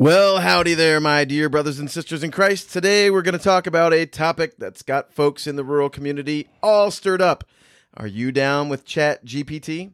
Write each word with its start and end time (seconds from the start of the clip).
Well, 0.00 0.38
howdy 0.38 0.72
there, 0.72 0.98
my 0.98 1.26
dear 1.26 1.50
brothers 1.50 1.78
and 1.78 1.90
sisters 1.90 2.24
in 2.24 2.30
Christ. 2.30 2.72
Today 2.72 3.10
we're 3.10 3.20
going 3.20 3.36
to 3.36 3.38
talk 3.38 3.66
about 3.66 3.92
a 3.92 4.06
topic 4.06 4.54
that's 4.56 4.80
got 4.80 5.12
folks 5.12 5.46
in 5.46 5.56
the 5.56 5.62
rural 5.62 5.90
community 5.90 6.48
all 6.62 6.90
stirred 6.90 7.20
up. 7.20 7.44
Are 7.92 8.06
you 8.06 8.32
down 8.32 8.70
with 8.70 8.86
Chat 8.86 9.26
GPT? 9.26 9.92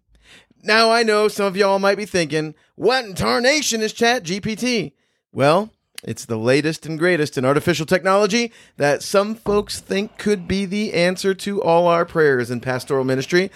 Now, 0.62 0.92
I 0.92 1.02
know 1.02 1.26
some 1.26 1.46
of 1.46 1.56
y'all 1.56 1.80
might 1.80 1.96
be 1.96 2.06
thinking, 2.06 2.54
what 2.76 3.04
in 3.04 3.14
tarnation 3.16 3.80
is 3.80 3.92
Chat 3.92 4.22
GPT? 4.22 4.92
Well, 5.32 5.70
it's 6.04 6.24
the 6.24 6.38
latest 6.38 6.86
and 6.86 7.00
greatest 7.00 7.36
in 7.36 7.44
artificial 7.44 7.84
technology 7.84 8.52
that 8.76 9.02
some 9.02 9.34
folks 9.34 9.80
think 9.80 10.18
could 10.18 10.46
be 10.46 10.66
the 10.66 10.94
answer 10.94 11.34
to 11.34 11.60
all 11.60 11.88
our 11.88 12.04
prayers 12.04 12.48
in 12.48 12.60
pastoral 12.60 13.02
ministry. 13.02 13.50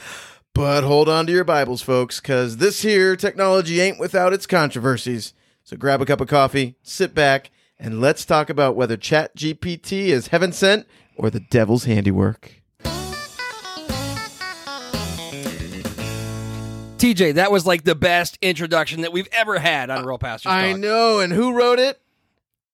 But 0.53 0.83
hold 0.83 1.09
on 1.09 1.27
to 1.27 1.33
your 1.33 1.45
Bibles, 1.45 1.83
folks, 1.83 2.19
because 2.19 2.57
this 2.57 2.83
here 2.83 3.15
technology 3.15 3.81
ain't 3.81 4.01
without 4.01 4.33
its 4.33 4.49
controversies. 4.49 5.33
So 5.65 5.77
grab 5.77 6.01
a 6.01 6.07
cup 6.07 6.21
of 6.21 6.29
coffee, 6.29 6.77
sit 6.83 7.15
back, 7.15 7.51
and 7.79 8.01
let's 8.01 8.25
talk 8.25 8.51
about 8.51 8.77
whether 8.77 8.97
ChatGPT 8.97 10.07
is 10.07 10.29
heaven 10.29 10.53
sent 10.53 10.87
or 11.17 11.31
the 11.31 11.41
devil's 11.41 11.85
handiwork. 11.85 12.61
TJ, 16.99 17.35
that 17.35 17.51
was 17.51 17.65
like 17.67 17.85
the 17.85 17.95
best 17.95 18.37
introduction 18.43 19.01
that 19.03 19.13
we've 19.13 19.29
ever 19.33 19.59
had 19.59 19.89
on 19.89 20.03
Rural 20.03 20.19
Pastors 20.19 20.53
I 20.53 20.73
Talk. 20.73 20.81
know, 20.81 21.21
and 21.21 21.33
who 21.33 21.55
wrote 21.55 21.79
it? 21.79 21.99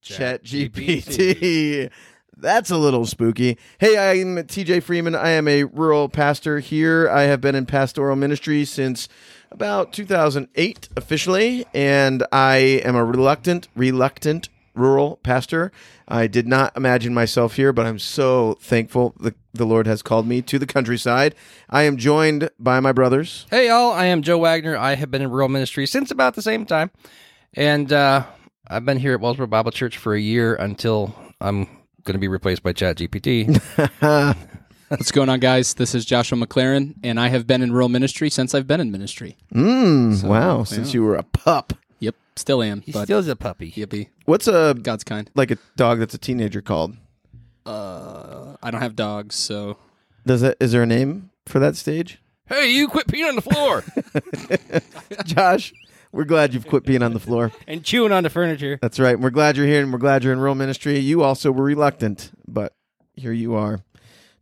ChatGPT. 0.02 1.04
ChatGPT. 1.04 1.90
That's 2.36 2.70
a 2.70 2.76
little 2.76 3.06
spooky. 3.06 3.56
Hey, 3.78 3.96
I'm 3.96 4.36
TJ 4.36 4.82
Freeman. 4.82 5.14
I 5.14 5.30
am 5.30 5.48
a 5.48 5.64
rural 5.64 6.08
pastor 6.08 6.58
here. 6.58 7.08
I 7.08 7.22
have 7.22 7.40
been 7.40 7.54
in 7.54 7.66
pastoral 7.66 8.16
ministry 8.16 8.64
since 8.64 9.08
about 9.50 9.92
2008 9.92 10.88
officially, 10.96 11.66
and 11.74 12.26
I 12.32 12.56
am 12.84 12.96
a 12.96 13.04
reluctant, 13.04 13.68
reluctant 13.74 14.48
rural 14.76 15.16
pastor. 15.22 15.72
I 16.06 16.26
did 16.26 16.46
not 16.46 16.76
imagine 16.76 17.14
myself 17.14 17.56
here, 17.56 17.72
but 17.72 17.86
I'm 17.86 17.98
so 17.98 18.58
thankful 18.60 19.14
the, 19.18 19.34
the 19.52 19.64
Lord 19.64 19.86
has 19.86 20.02
called 20.02 20.26
me 20.26 20.42
to 20.42 20.58
the 20.58 20.66
countryside. 20.66 21.34
I 21.68 21.82
am 21.82 21.96
joined 21.96 22.50
by 22.58 22.78
my 22.80 22.92
brothers. 22.92 23.46
Hey, 23.50 23.68
y'all. 23.68 23.92
I 23.92 24.06
am 24.06 24.22
Joe 24.22 24.38
Wagner. 24.38 24.76
I 24.76 24.94
have 24.94 25.10
been 25.10 25.22
in 25.22 25.30
rural 25.30 25.48
ministry 25.48 25.86
since 25.86 26.10
about 26.10 26.34
the 26.34 26.42
same 26.42 26.66
time. 26.66 26.90
And 27.54 27.92
uh, 27.92 28.24
I've 28.68 28.84
been 28.84 28.98
here 28.98 29.14
at 29.14 29.20
Wellsboro 29.20 29.48
Bible 29.48 29.72
Church 29.72 29.96
for 29.96 30.14
a 30.14 30.20
year 30.20 30.54
until 30.54 31.14
I'm 31.40 31.64
going 32.04 32.14
to 32.14 32.18
be 32.18 32.28
replaced 32.28 32.62
by 32.62 32.72
ChatGPT. 32.72 33.60
What's 34.88 35.10
going 35.10 35.28
on, 35.28 35.40
guys? 35.40 35.74
This 35.74 35.94
is 35.96 36.04
Joshua 36.04 36.38
McLaren, 36.38 36.94
and 37.02 37.18
I 37.18 37.28
have 37.28 37.46
been 37.46 37.60
in 37.60 37.72
rural 37.72 37.88
ministry 37.88 38.30
since 38.30 38.54
I've 38.54 38.68
been 38.68 38.80
in 38.80 38.92
ministry. 38.92 39.36
Mm, 39.52 40.22
wow, 40.24 40.62
since 40.62 40.94
you 40.94 41.02
were 41.02 41.16
a 41.16 41.24
pup. 41.24 41.72
Yep, 41.98 42.14
still 42.36 42.62
am. 42.62 42.82
He 42.82 42.92
but 42.92 43.04
still 43.04 43.18
is 43.18 43.26
a 43.26 43.34
puppy. 43.34 43.72
yippee, 43.72 44.08
What's 44.26 44.46
a 44.46 44.76
God's 44.80 45.02
kind. 45.02 45.28
like 45.34 45.50
a 45.50 45.58
dog 45.76 45.98
that's 45.98 46.14
a 46.14 46.18
teenager 46.18 46.62
called? 46.62 46.96
Uh, 47.64 48.56
I 48.62 48.70
don't 48.70 48.80
have 48.80 48.94
dogs, 48.94 49.34
so 49.34 49.76
Does 50.24 50.44
it? 50.44 50.56
Is 50.60 50.70
there 50.70 50.84
a 50.84 50.86
name 50.86 51.30
for 51.46 51.58
that 51.58 51.74
stage? 51.74 52.18
Hey, 52.48 52.70
you 52.70 52.86
quit 52.86 53.08
peeing 53.08 53.28
on 53.28 53.34
the 53.34 53.42
floor 53.42 53.82
Josh, 55.24 55.72
we're 56.12 56.22
glad 56.22 56.54
you've 56.54 56.68
quit 56.68 56.84
peeing 56.84 57.04
on 57.04 57.12
the 57.12 57.18
floor. 57.18 57.50
and 57.66 57.82
chewing 57.82 58.12
on 58.12 58.22
the 58.22 58.30
furniture. 58.30 58.78
That's 58.80 59.00
right. 59.00 59.18
We're 59.18 59.30
glad 59.30 59.56
you're 59.56 59.66
here, 59.66 59.82
and 59.82 59.92
we're 59.92 59.98
glad 59.98 60.22
you're 60.22 60.32
in 60.32 60.38
rural 60.38 60.54
ministry. 60.54 61.00
You 61.00 61.24
also 61.24 61.50
were 61.50 61.64
reluctant, 61.64 62.30
but 62.46 62.72
here 63.14 63.32
you 63.32 63.54
are. 63.54 63.80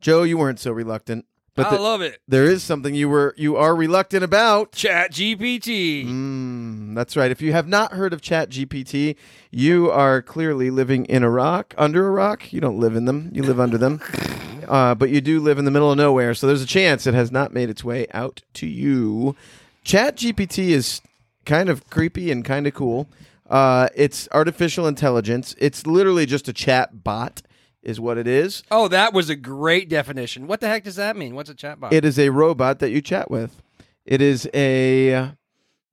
Joe, 0.05 0.23
you 0.23 0.37
weren't 0.37 0.61
so 0.61 0.71
reluctant, 0.71 1.25
but 1.55 1.65
I 1.69 1.77
the- 1.77 1.83
love 1.83 2.03
it. 2.03 2.21
there 2.29 2.45
is 2.45 2.63
something 2.63 2.95
you 2.95 3.09
were 3.09 3.35
you 3.39 3.57
are 3.57 3.75
reluctant 3.75 4.23
about. 4.23 4.73
ChatGPT. 4.73 6.05
Mm, 6.07 6.95
that's 6.95 7.17
right. 7.17 7.31
If 7.31 7.41
you 7.41 7.53
have 7.53 7.67
not 7.67 7.93
heard 7.95 8.13
of 8.13 8.21
Chat 8.21 8.51
GPT, 8.51 9.17
you 9.51 9.91
are 9.91 10.21
clearly 10.21 10.69
living 10.71 11.07
in 11.07 11.23
a 11.23 11.31
rock, 11.31 11.73
under 11.79 12.07
a 12.07 12.11
rock. 12.11 12.53
You 12.53 12.61
don't 12.61 12.79
live 12.79 12.97
in 12.97 13.07
them, 13.07 13.31
you 13.33 13.43
live 13.43 13.59
under 13.59 13.79
them. 13.79 14.01
Uh, 14.65 14.95
but 14.95 15.11
you 15.11 15.21
do 15.21 15.41
live 15.41 15.59
in 15.59 15.67
the 15.67 15.71
middle 15.71 15.91
of 15.93 15.99
nowhere, 15.99 16.33
so 16.33 16.47
there's 16.47 16.63
a 16.63 16.67
chance 16.67 17.07
it 17.07 17.13
has 17.13 17.31
not 17.31 17.53
made 17.53 17.69
its 17.69 17.85
way 17.85 18.07
out 18.14 18.41
to 18.55 18.67
you. 18.67 19.37
Chat 19.85 20.17
GPT 20.17 20.69
is 20.70 21.03
kind 21.45 21.69
of 21.69 21.87
creepy 21.91 22.31
and 22.33 22.43
kind 22.47 22.67
of 22.67 22.73
cool. 22.73 23.07
Uh, 23.47 23.89
it's 23.95 24.27
artificial 24.33 24.87
intelligence. 24.87 25.55
It's 25.59 25.87
literally 25.87 26.25
just 26.25 26.48
a 26.48 26.55
chat 26.55 27.05
bot, 27.05 27.43
is 27.84 28.00
what 28.00 28.18
it 28.18 28.27
is. 28.27 28.62
Oh, 28.70 28.89
that 28.89 29.12
was 29.12 29.30
a 29.30 29.36
great 29.36 29.89
definition. 29.89 30.46
What 30.46 30.61
the 30.61 30.68
heck 30.68 30.84
does 30.84 30.96
that 30.96 31.17
mean? 31.17 31.34
What's 31.34 31.50
a 31.50 31.55
chatbot? 31.55 31.92
It 31.92 32.05
is 32.05 32.18
a 32.18 32.30
robot 32.30 32.78
that 32.80 32.90
you 32.90 33.00
chat 33.00 33.30
with. 33.30 33.62
It 34.05 34.20
is 34.20 34.48
a. 34.55 35.33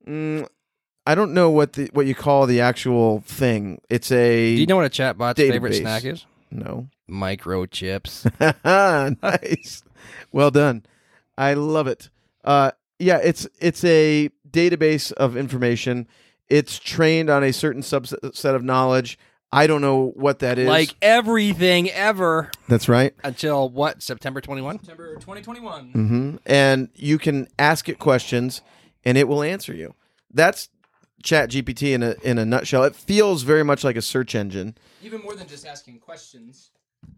Mm, 0.08 0.48
I 1.06 1.16
don't 1.16 1.34
know 1.34 1.50
what 1.50 1.74
the 1.74 1.90
what 1.94 2.06
you 2.06 2.16
call 2.16 2.48
the 2.48 2.62
actual 2.62 3.22
thing. 3.22 3.82
It's 3.90 4.12
a. 4.12 4.56
Do 4.56 4.62
you 4.62 4.68
know 4.68 4.78
what 4.78 4.86
a 4.86 4.90
chatbot's 4.90 5.38
favorite 5.38 5.76
snack 5.76 6.06
is? 6.06 6.26
No. 6.50 6.88
Microchips. 7.10 8.26
nice. 9.22 9.84
Well 10.32 10.52
done. 10.52 10.86
I 11.38 11.54
love 11.54 11.88
it. 11.88 12.10
Uh, 12.44 12.72
yeah, 13.00 13.18
it's 13.18 13.48
it's 13.60 13.84
a 13.84 14.30
database 14.50 15.12
of 15.14 15.36
information. 15.36 16.08
It's 16.50 16.80
trained 16.80 17.30
on 17.30 17.44
a 17.44 17.54
certain 17.54 17.82
subset 17.82 18.56
of 18.56 18.64
knowledge. 18.64 19.18
I 19.54 19.68
don't 19.68 19.82
know 19.82 20.14
what 20.16 20.40
that 20.40 20.58
is. 20.58 20.68
like 20.68 20.96
everything 21.02 21.90
ever 21.90 22.52
that's 22.70 22.88
right. 22.88 23.14
until 23.24 23.68
what? 23.70 24.02
September 24.02 24.40
21? 24.42 24.80
September 24.80 25.16
2021. 25.16 25.92
hmm 25.92 26.36
And 26.46 26.90
you 26.96 27.18
can 27.18 27.48
ask 27.60 27.90
it 27.90 28.00
questions, 28.00 28.62
and 29.04 29.18
it 29.18 29.28
will 29.28 29.44
answer 29.44 29.74
you. 29.74 29.94
That's 30.34 30.70
Chat 31.24 31.50
GPT 31.52 31.94
in 31.94 32.02
a 32.02 32.16
in 32.24 32.38
a 32.40 32.46
nutshell. 32.46 32.84
It 32.84 32.96
feels 32.96 33.44
very 33.44 33.64
much 33.64 33.84
like 33.84 33.96
a 33.96 34.02
search 34.02 34.34
engine. 34.34 34.76
Even 35.04 35.22
more 35.22 35.36
than 35.36 35.48
just 35.48 35.68
asking 35.68 36.00
questions, 36.00 36.72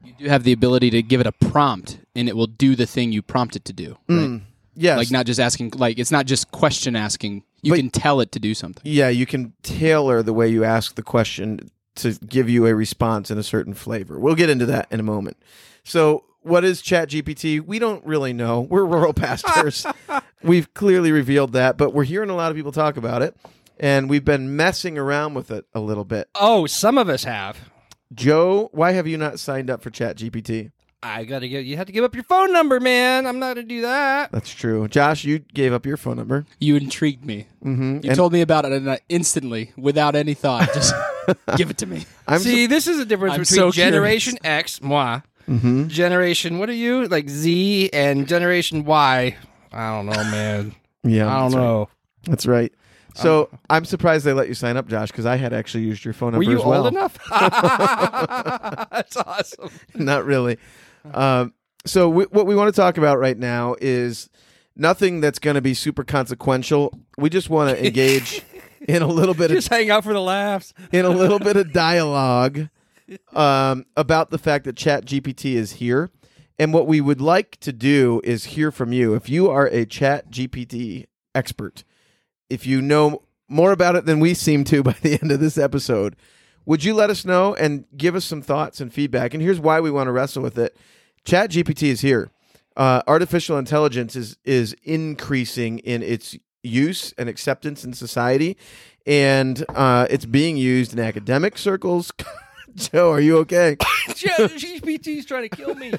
you 0.04 0.14
do 0.18 0.26
have 0.28 0.44
the 0.44 0.52
ability 0.52 0.90
to 0.90 1.02
give 1.02 1.22
it 1.22 1.28
a 1.28 1.32
prompt, 1.32 2.00
and 2.16 2.28
it 2.28 2.36
will 2.36 2.48
do 2.48 2.76
the 2.76 2.86
thing 2.86 3.12
you 3.14 3.22
prompt 3.22 3.56
it 3.56 3.64
to 3.66 3.72
do. 3.74 3.92
Right? 4.10 4.18
Mm, 4.28 4.42
yes. 4.76 4.98
Like 4.98 5.12
not 5.12 5.26
just 5.26 5.40
asking, 5.40 5.72
like 5.76 6.00
it's 6.00 6.12
not 6.12 6.26
just 6.26 6.52
question 6.52 6.96
asking. 6.98 7.44
You 7.62 7.72
But- 7.72 7.78
can 7.78 7.90
tell 7.92 8.20
it 8.20 8.34
to 8.34 8.40
do 8.40 8.54
something. 8.54 8.82
Yeah, 8.84 9.08
you 9.08 9.26
can 9.26 9.54
tailor 9.64 10.22
the 10.22 10.34
way 10.34 10.50
you 10.50 10.66
ask 10.66 10.96
the 10.96 11.04
question 11.04 11.70
to 11.96 12.14
give 12.28 12.50
you 12.50 12.66
a 12.66 12.76
response 12.76 13.30
in 13.30 13.38
a 13.38 13.44
certain 13.44 13.74
flavor. 13.74 14.20
We'll 14.20 14.36
get 14.36 14.50
into 14.50 14.66
that 14.68 14.88
in 14.92 15.00
a 15.00 15.04
moment. 15.04 15.38
So, 15.84 16.26
what 16.42 16.64
is 16.64 16.82
ChatGPT? 16.82 17.62
We 17.62 17.80
don't 17.80 18.06
really 18.06 18.34
know. 18.34 18.62
We're 18.62 18.86
rural 18.86 19.14
pastors. 19.14 19.86
we've 20.44 20.74
clearly 20.74 21.12
revealed 21.12 21.54
that, 21.54 21.78
but 21.78 21.94
we're 21.94 22.04
hearing 22.04 22.30
a 22.30 22.36
lot 22.36 22.52
of 22.52 22.58
people 22.58 22.72
talk 22.72 22.98
about 22.98 23.22
it, 23.22 23.36
and 23.80 24.10
we've 24.10 24.26
been 24.26 24.56
messing 24.56 24.98
around 24.98 25.36
with 25.36 25.52
it 25.52 25.66
a 25.74 25.80
little 25.80 26.04
bit. 26.04 26.30
Oh, 26.36 26.66
some 26.66 26.98
of 26.98 27.10
us 27.10 27.24
have. 27.24 27.58
Joe, 28.14 28.70
why 28.74 28.92
have 28.92 29.08
you 29.08 29.18
not 29.18 29.40
signed 29.40 29.70
up 29.70 29.82
for 29.82 29.90
ChatGPT? 29.90 30.72
I 31.04 31.26
gotta 31.26 31.50
get. 31.50 31.66
You 31.66 31.76
have 31.78 31.88
to 31.88 31.92
give 31.92 32.06
up 32.06 32.16
your 32.16 32.24
phone 32.24 32.54
number, 32.54 32.80
man. 32.80 33.28
I'm 33.28 33.38
not 33.38 33.56
gonna 33.56 33.68
do 33.68 33.82
that. 33.82 34.32
That's 34.32 34.54
true. 34.54 34.88
Josh, 34.88 35.26
you 35.26 35.40
gave 35.40 35.74
up 35.74 35.86
your 35.86 35.98
phone 35.98 36.16
number. 36.16 36.46
You 36.60 36.78
intrigued 36.78 37.26
me. 37.26 37.48
Mm-hmm. 37.64 38.00
You 38.04 38.16
told 38.16 38.32
me 38.32 38.40
about 38.40 38.64
it 38.64 38.72
and 38.72 38.90
I 38.90 39.00
instantly, 39.10 39.74
without 39.76 40.16
any 40.16 40.34
thought, 40.34 40.74
just 40.74 40.94
give 41.58 41.70
it 41.70 41.78
to 41.80 41.86
me. 41.86 42.06
I'm 42.28 42.40
See, 42.40 42.68
this 42.68 42.88
is 42.88 42.98
the 42.98 43.06
difference 43.06 43.36
I'm 43.36 43.42
between 43.42 43.58
so 43.58 43.72
Generation 43.72 44.38
X, 44.44 44.82
moi, 44.82 45.22
mm-hmm. 45.48 45.88
Generation. 45.88 46.60
What 46.60 46.70
are 46.70 46.74
you 46.74 47.08
like 47.08 47.30
Z 47.30 47.90
and 47.94 48.28
Generation 48.28 48.86
Y? 48.86 49.36
I 49.72 49.90
don't 49.90 50.06
know, 50.06 50.24
man. 50.24 50.76
Yeah, 51.04 51.28
I 51.28 51.40
don't 51.40 51.52
that's 51.52 51.56
right. 51.56 51.62
know. 51.62 51.90
That's 52.26 52.46
right. 52.46 52.74
So 53.16 53.50
I'm 53.70 53.86
surprised 53.86 54.26
they 54.26 54.34
let 54.34 54.48
you 54.48 54.54
sign 54.54 54.78
up, 54.78 54.88
Josh, 54.88 55.12
because 55.12 55.26
I 55.26 55.36
had 55.36 55.54
actually 55.54 55.84
used 55.84 56.04
your 56.04 56.14
phone 56.14 56.34
Were 56.34 56.40
number 56.40 56.52
you 56.52 56.58
as 56.58 56.66
well. 56.66 56.86
old 56.86 56.94
enough? 56.94 57.20
That's 58.90 59.18
awesome. 59.18 59.70
Not 59.94 60.26
really. 60.26 60.58
Um, 61.14 61.54
so 61.86 62.10
we, 62.10 62.24
what 62.26 62.46
we 62.46 62.56
want 62.56 62.74
to 62.74 62.82
talk 62.82 62.98
about 62.98 63.20
right 63.20 63.38
now 63.38 63.76
is 63.80 64.30
nothing 64.76 65.22
that's 65.22 65.40
going 65.40 65.56
to 65.56 65.62
be 65.62 65.74
super 65.74 66.04
consequential. 66.04 66.98
We 67.18 67.30
just 67.30 67.50
want 67.50 67.78
to 67.78 67.86
engage 67.86 68.42
in 68.88 69.02
a 69.02 69.08
little 69.08 69.34
bit 69.34 69.52
of 69.52 69.58
Just 69.58 69.70
hang 69.70 69.90
out 69.90 70.04
for 70.04 70.14
the 70.14 70.22
laughs. 70.22 70.74
in 70.92 71.06
a 71.06 71.10
little 71.10 71.40
bit 71.40 71.56
of 71.58 71.72
dialogue 71.74 72.70
um, 73.34 73.86
about 73.96 74.30
the 74.30 74.38
fact 74.38 74.66
that 74.66 74.76
Chat 74.76 75.06
GPT 75.06 75.54
is 75.54 75.74
here. 75.74 76.10
And 76.60 76.74
what 76.74 76.88
we 76.88 77.02
would 77.02 77.20
like 77.22 77.60
to 77.62 77.74
do 77.74 78.22
is 78.24 78.46
hear 78.46 78.72
from 78.72 78.94
you. 78.94 79.16
If 79.16 79.28
you 79.30 79.50
are 79.50 79.68
a 79.68 79.86
Chat 79.86 80.30
GPT 80.32 81.06
expert, 81.34 81.84
if 82.50 82.66
you 82.68 82.82
know 82.82 83.24
more 83.50 83.72
about 83.72 83.96
it 83.96 84.06
than 84.06 84.20
we 84.20 84.34
seem 84.34 84.64
to 84.66 84.84
by 84.84 84.96
the 85.02 85.20
end 85.22 85.32
of 85.32 85.40
this 85.40 85.58
episode, 85.58 86.16
would 86.66 86.84
you 86.84 86.94
let 86.94 87.10
us 87.10 87.26
know 87.26 87.54
and 87.56 87.86
give 87.98 88.16
us 88.16 88.24
some 88.24 88.42
thoughts 88.42 88.80
and 88.80 88.94
feedback? 88.94 89.34
And 89.34 89.42
here's 89.44 89.60
why 89.60 89.80
we 89.82 89.92
want 89.92 90.08
to 90.08 90.12
wrestle 90.12 90.44
with 90.44 90.58
it. 90.58 90.78
Chat 91.26 91.50
GPT 91.52 91.90
is 91.90 92.02
here. 92.02 92.30
Uh, 92.78 93.02
artificial 93.08 93.58
intelligence 93.58 94.16
is 94.16 94.38
is 94.46 94.76
increasing 94.84 95.80
in 95.80 96.02
its 96.02 96.36
use 96.64 97.14
and 97.18 97.30
acceptance 97.30 97.84
in 97.84 97.94
society, 97.94 98.58
and 99.06 99.64
uh, 99.70 100.08
it's 100.10 100.26
being 100.26 100.58
used 100.58 100.94
in 100.94 101.00
academic 101.00 101.58
circles. 101.58 102.12
Joe, 102.76 103.12
are 103.12 103.20
you 103.20 103.38
okay? 103.40 103.78
Joe, 104.16 104.48
is 104.50 105.26
trying 105.26 105.48
to 105.48 105.56
kill 105.56 105.76
me. 105.76 105.94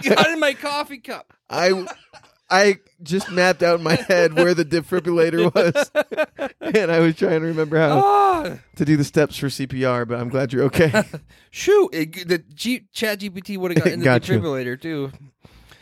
He 0.00 0.08
got 0.08 0.28
in 0.30 0.38
my 0.38 0.52
coffee 0.52 0.98
cup. 0.98 1.32
I 1.48 1.86
I 2.48 2.78
just 3.02 3.30
mapped 3.30 3.62
out 3.62 3.78
in 3.78 3.84
my 3.84 3.94
head 3.94 4.34
where 4.34 4.54
the 4.54 4.64
defibrillator 4.64 5.52
was, 5.52 5.90
and 6.60 6.90
I 6.92 7.00
was 7.00 7.16
trying 7.16 7.40
to 7.40 7.46
remember 7.46 7.78
how 7.78 8.00
Ah, 8.04 8.58
to 8.76 8.84
do 8.84 8.96
the 8.96 9.04
steps 9.04 9.36
for 9.36 9.46
CPR. 9.46 10.06
But 10.06 10.20
I'm 10.20 10.28
glad 10.28 10.52
you're 10.52 10.64
okay. 10.64 11.02
shoot! 11.50 11.88
It, 11.92 12.28
the 12.28 12.38
G, 12.54 12.86
Chat 12.92 13.20
GPT 13.20 13.56
would 13.58 13.72
have 13.76 13.84
got 13.84 13.92
in 13.92 14.00
the 14.00 14.06
defibrillator 14.06 14.80
too. 14.80 15.10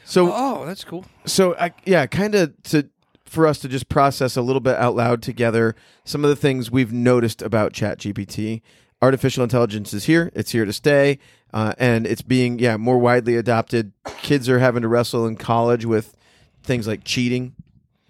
So 0.05 0.31
Oh, 0.33 0.65
that's 0.65 0.85
cool. 0.85 1.05
so 1.27 1.55
I, 1.57 1.73
yeah, 1.85 2.07
kind 2.07 2.35
of 2.35 2.55
to 2.65 2.89
for 3.29 3.47
us 3.47 3.59
to 3.61 3.69
just 3.69 3.89
process 3.89 4.37
a 4.37 4.43
little 4.43 4.61
bit 4.61 4.77
out 4.77 4.97
loud 4.97 5.23
together 5.23 5.75
some 6.05 6.25
of 6.25 6.31
the 6.31 6.37
things 6.37 6.71
we've 6.71 6.93
noticed 6.93 7.43
about 7.43 7.73
ChatGPT. 7.73 8.63
Artificial 9.01 9.45
intelligence 9.45 9.95
is 9.95 10.05
here; 10.07 10.33
it's 10.35 10.51
here 10.51 10.65
to 10.65 10.73
stay, 10.73 11.19
uh, 11.55 11.73
and 11.79 12.05
it's 12.07 12.23
being 12.23 12.59
yeah 12.59 12.77
more 12.77 12.99
widely 12.99 13.37
adopted. 13.37 13.93
Kids 14.23 14.49
are 14.49 14.59
having 14.59 14.83
to 14.83 14.89
wrestle 14.89 15.25
in 15.27 15.37
college 15.37 15.85
with 15.85 16.17
things 16.65 16.89
like 16.89 17.05
cheating. 17.05 17.55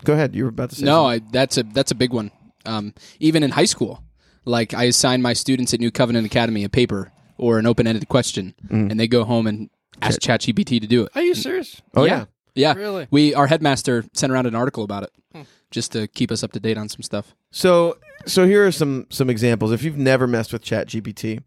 Go 0.04 0.14
ahead, 0.14 0.34
you 0.34 0.44
were 0.44 0.48
about 0.50 0.70
to 0.70 0.76
say 0.76 0.84
No. 0.86 1.04
I, 1.06 1.18
that's 1.18 1.58
a 1.58 1.62
that's 1.64 1.90
a 1.90 1.94
big 1.94 2.12
one. 2.12 2.30
Um, 2.64 2.94
even 3.20 3.42
in 3.42 3.50
high 3.50 3.66
school, 3.66 4.02
like 4.46 4.72
I 4.72 4.84
assign 4.84 5.20
my 5.20 5.34
students 5.34 5.74
at 5.74 5.80
New 5.80 5.90
Covenant 5.90 6.24
Academy 6.26 6.64
a 6.64 6.68
paper 6.70 7.12
or 7.36 7.58
an 7.58 7.66
open-ended 7.66 8.08
question, 8.08 8.54
Mm. 8.68 8.90
and 8.90 8.98
they 8.98 9.08
go 9.08 9.24
home 9.24 9.46
and 9.46 9.68
ask 10.00 10.20
ChatGPT 10.20 10.80
to 10.80 10.86
do 10.86 11.02
it. 11.04 11.12
Are 11.14 11.22
you 11.22 11.34
serious? 11.34 11.82
Oh 11.94 12.04
yeah, 12.04 12.10
yeah. 12.20 12.24
Yeah, 12.54 12.74
really? 12.74 13.06
We 13.10 13.34
our 13.34 13.46
headmaster 13.46 14.04
sent 14.12 14.32
around 14.32 14.46
an 14.46 14.54
article 14.54 14.84
about 14.84 15.04
it, 15.04 15.10
hmm. 15.32 15.42
just 15.70 15.92
to 15.92 16.08
keep 16.08 16.30
us 16.30 16.42
up 16.42 16.52
to 16.52 16.60
date 16.60 16.78
on 16.78 16.88
some 16.88 17.02
stuff. 17.02 17.34
So 17.50 17.98
so 18.26 18.46
here 18.46 18.66
are 18.66 18.72
some 18.72 19.06
some 19.10 19.30
examples. 19.30 19.72
If 19.72 19.82
you've 19.82 19.96
never 19.96 20.26
messed 20.26 20.52
with 20.52 20.64
ChatGPT, 20.64 21.42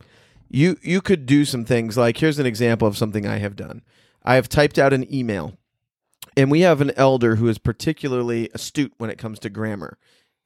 you 0.50 0.78
you 0.82 1.02
could 1.02 1.26
do 1.26 1.46
some 1.46 1.66
things 1.66 1.98
like 1.98 2.18
here's 2.18 2.40
an 2.40 2.46
example 2.46 2.88
of 2.88 2.98
something 2.98 3.28
I 3.28 3.38
have 3.38 3.56
done. 3.56 3.82
I 4.24 4.36
have 4.36 4.50
typed 4.50 4.78
out 4.78 4.94
an 4.94 5.12
email. 5.14 5.58
And 6.38 6.50
we 6.50 6.62
have 6.62 6.82
an 6.82 6.92
elder 6.96 7.36
who 7.36 7.50
is 7.50 7.58
particularly 7.58 8.50
astute 8.54 8.94
when 8.98 9.10
it 9.10 9.18
comes 9.18 9.40
to 9.40 9.50
grammar. 9.50 9.98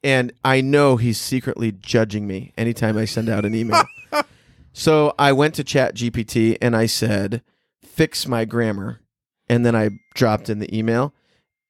And 0.02 0.32
I 0.44 0.60
know 0.60 0.96
he's 0.96 1.20
secretly 1.20 1.72
judging 1.72 2.26
me 2.26 2.52
anytime 2.56 2.96
I 2.96 3.04
send 3.04 3.28
out 3.28 3.44
an 3.44 3.54
email. 3.54 3.84
so 4.72 5.14
I 5.18 5.32
went 5.32 5.54
to 5.56 5.64
ChatGPT 5.64 6.58
and 6.60 6.76
I 6.76 6.86
said, 6.86 7.42
"Fix 7.82 8.26
my 8.26 8.44
grammar." 8.44 9.00
And 9.48 9.64
then 9.64 9.76
I 9.76 9.90
dropped 10.14 10.48
in 10.48 10.58
the 10.58 10.76
email 10.76 11.14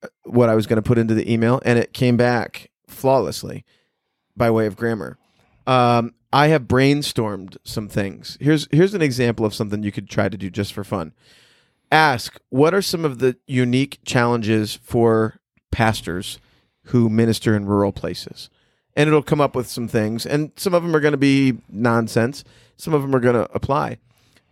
uh, 0.02 0.08
what 0.24 0.48
I 0.48 0.54
was 0.54 0.66
going 0.66 0.76
to 0.76 0.82
put 0.82 0.98
into 0.98 1.14
the 1.14 1.30
email 1.30 1.60
and 1.64 1.78
it 1.78 1.92
came 1.92 2.16
back 2.16 2.70
flawlessly 2.88 3.64
by 4.36 4.50
way 4.50 4.66
of 4.66 4.76
grammar. 4.76 5.18
Um, 5.66 6.14
I 6.32 6.48
have 6.48 6.62
brainstormed 6.62 7.56
some 7.64 7.88
things. 7.88 8.36
Here's 8.40 8.68
here's 8.70 8.94
an 8.94 9.02
example 9.02 9.46
of 9.46 9.54
something 9.54 9.82
you 9.82 9.92
could 9.92 10.08
try 10.08 10.28
to 10.28 10.36
do 10.36 10.50
just 10.50 10.72
for 10.72 10.84
fun. 10.84 11.12
Ask 11.90 12.40
what 12.50 12.74
are 12.74 12.82
some 12.82 13.04
of 13.04 13.20
the 13.20 13.36
unique 13.46 14.00
challenges 14.04 14.74
for 14.82 15.40
pastors 15.70 16.38
who 16.86 17.08
minister 17.08 17.56
in 17.56 17.66
rural 17.66 17.92
places, 17.92 18.50
and 18.94 19.08
it'll 19.08 19.22
come 19.22 19.40
up 19.40 19.56
with 19.56 19.66
some 19.66 19.88
things. 19.88 20.26
And 20.26 20.52
some 20.56 20.74
of 20.74 20.82
them 20.82 20.94
are 20.94 21.00
going 21.00 21.12
to 21.12 21.18
be 21.18 21.58
nonsense. 21.68 22.44
Some 22.76 22.92
of 22.92 23.02
them 23.02 23.14
are 23.14 23.20
going 23.20 23.36
to 23.36 23.50
apply. 23.54 23.98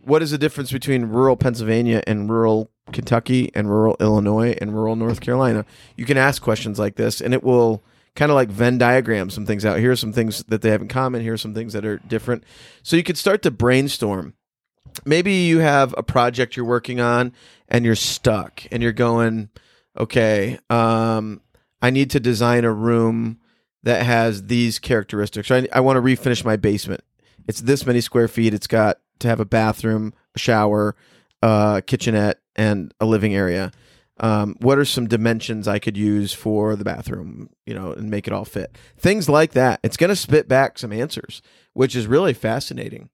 What 0.04 0.22
is 0.22 0.30
the 0.30 0.38
difference 0.38 0.70
between 0.70 1.06
rural 1.06 1.36
Pennsylvania 1.36 2.02
and 2.06 2.28
rural 2.28 2.70
Kentucky 2.92 3.50
and 3.54 3.70
rural 3.70 3.96
Illinois 4.00 4.56
and 4.60 4.74
rural 4.74 4.96
North 4.96 5.20
Carolina? 5.20 5.64
You 5.96 6.04
can 6.04 6.18
ask 6.18 6.42
questions 6.42 6.78
like 6.78 6.96
this, 6.96 7.20
and 7.20 7.32
it 7.32 7.42
will 7.42 7.82
kind 8.14 8.30
of 8.30 8.36
like 8.36 8.48
Venn 8.48 8.78
diagram 8.78 9.30
some 9.30 9.46
things 9.46 9.64
out. 9.64 9.78
Here 9.78 9.92
are 9.92 9.96
some 9.96 10.12
things 10.12 10.44
that 10.44 10.62
they 10.62 10.70
have 10.70 10.82
in 10.82 10.88
common. 10.88 11.22
Here 11.22 11.32
are 11.32 11.38
some 11.38 11.54
things 11.54 11.72
that 11.72 11.84
are 11.84 11.98
different. 11.98 12.44
So 12.82 12.96
you 12.96 13.02
could 13.02 13.18
start 13.18 13.42
to 13.42 13.50
brainstorm. 13.50 14.34
Maybe 15.04 15.32
you 15.32 15.58
have 15.58 15.94
a 15.96 16.02
project 16.02 16.56
you're 16.56 16.66
working 16.66 17.00
on 17.00 17.32
and 17.68 17.84
you're 17.84 17.96
stuck 17.96 18.62
and 18.70 18.82
you're 18.82 18.92
going, 18.92 19.48
okay, 19.98 20.58
um, 20.70 21.40
I 21.82 21.90
need 21.90 22.10
to 22.10 22.20
design 22.20 22.64
a 22.64 22.72
room 22.72 23.38
that 23.82 24.06
has 24.06 24.46
these 24.46 24.78
characteristics. 24.78 25.50
I, 25.50 25.66
I 25.72 25.80
want 25.80 25.96
to 25.96 26.00
refinish 26.00 26.44
my 26.44 26.56
basement. 26.56 27.02
It's 27.48 27.60
this 27.60 27.84
many 27.84 28.00
square 28.00 28.28
feet. 28.28 28.54
It's 28.54 28.68
got 28.68 28.98
to 29.24 29.28
have 29.28 29.40
a 29.40 29.44
bathroom, 29.44 30.14
a 30.34 30.38
shower, 30.38 30.96
a 31.42 31.82
kitchenette, 31.86 32.40
and 32.56 32.94
a 33.00 33.06
living 33.06 33.34
area 33.34 33.72
um, 34.20 34.56
what 34.60 34.78
are 34.78 34.84
some 34.84 35.08
dimensions 35.08 35.66
I 35.66 35.78
could 35.78 35.96
use 35.96 36.32
for 36.32 36.76
the 36.76 36.84
bathroom, 36.84 37.50
you 37.66 37.74
know, 37.74 37.92
and 37.92 38.10
make 38.10 38.26
it 38.26 38.32
all 38.32 38.44
fit? 38.44 38.76
Things 38.96 39.28
like 39.28 39.52
that. 39.52 39.80
It's 39.82 39.96
going 39.96 40.10
to 40.10 40.16
spit 40.16 40.46
back 40.46 40.78
some 40.78 40.92
answers, 40.92 41.42
which 41.72 41.96
is 41.96 42.06
really 42.06 42.32
fascinating. 42.32 43.10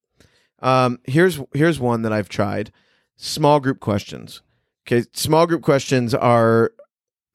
Um, 0.61 1.01
here's 1.05 1.41
here's 1.55 1.81
one 1.81 2.03
that 2.03 2.12
I've 2.12 2.29
tried: 2.29 2.71
small 3.17 3.61
group 3.61 3.81
questions. 3.81 4.43
Okay, 4.87 5.07
small 5.15 5.47
group 5.47 5.62
questions 5.62 6.15
are 6.15 6.73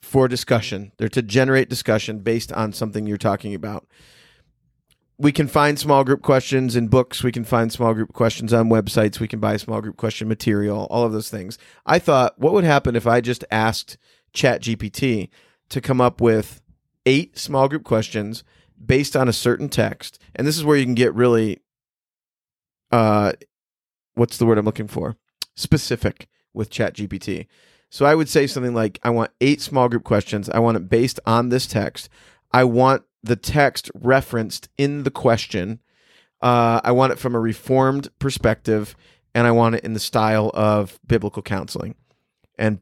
for 0.02 0.28
discussion. 0.28 0.92
They're 0.98 1.10
to 1.10 1.24
generate 1.24 1.68
discussion 1.68 2.20
based 2.20 2.52
on 2.54 2.72
something 2.72 3.08
you're 3.08 3.18
talking 3.18 3.56
about. 3.56 3.88
We 5.18 5.32
can 5.32 5.48
find 5.48 5.80
small 5.80 6.04
group 6.04 6.22
questions 6.22 6.76
in 6.76 6.90
books. 6.90 7.24
We 7.24 7.32
can 7.32 7.46
find 7.46 7.72
small 7.72 7.94
group 7.94 8.12
questions 8.12 8.52
on 8.52 8.70
websites. 8.70 9.20
We 9.20 9.30
can 9.30 9.40
buy 9.40 9.56
small 9.56 9.80
group 9.80 9.96
question 9.96 10.28
material, 10.28 10.88
all 10.90 11.06
of 11.06 11.14
those 11.14 11.30
things. 11.30 11.58
I 11.86 12.00
thought, 12.00 12.38
what 12.38 12.52
would 12.52 12.66
happen 12.66 12.96
if 12.98 13.08
I 13.08 13.22
just 13.22 13.46
asked 13.50 13.98
ChatGPT 14.34 15.30
to 15.70 15.82
come 15.82 16.02
up 16.02 16.20
with 16.20 16.62
eight 17.06 17.38
small 17.38 17.70
group 17.70 17.86
questions 17.86 18.44
based 18.84 19.16
on 19.16 19.30
a 19.30 19.34
certain 19.34 19.70
text? 19.70 20.20
And 20.36 20.46
this 20.46 20.58
is 20.58 20.66
where 20.66 20.76
you 20.76 20.84
can 20.84 20.96
get 20.96 21.16
really, 21.16 21.60
uh, 22.92 23.34
what's 24.16 24.38
the 24.38 24.46
word 24.46 24.58
I'm 24.58 24.66
looking 24.66 24.90
for? 24.90 25.16
Specific 25.56 26.28
with 26.54 26.70
ChatGPT. 26.70 27.48
So 27.90 28.06
I 28.06 28.16
would 28.16 28.28
say 28.28 28.48
something 28.48 28.74
like, 28.74 29.00
I 29.04 29.12
want 29.12 29.32
eight 29.40 29.62
small 29.62 29.88
group 29.88 30.04
questions. 30.04 30.50
I 30.50 30.60
want 30.60 30.76
it 30.76 30.90
based 30.90 31.22
on 31.26 31.48
this 31.48 31.68
text. 31.68 32.10
I 32.52 32.66
want 32.66 33.04
the 33.26 33.36
text 33.36 33.90
referenced 33.96 34.70
in 34.78 35.04
the 35.04 35.12
question. 35.12 35.80
Uh, 36.42 36.80
I 36.84 36.92
want 36.92 37.12
it 37.12 37.20
from 37.20 37.36
a 37.36 37.40
reformed 37.40 38.10
perspective, 38.20 38.96
and 39.34 39.48
I 39.48 39.52
want 39.52 39.76
it 39.76 39.84
in 39.84 39.94
the 39.94 40.00
style 40.00 40.52
of 40.54 41.00
biblical 41.06 41.42
counseling. 41.42 41.96
And 42.58 42.82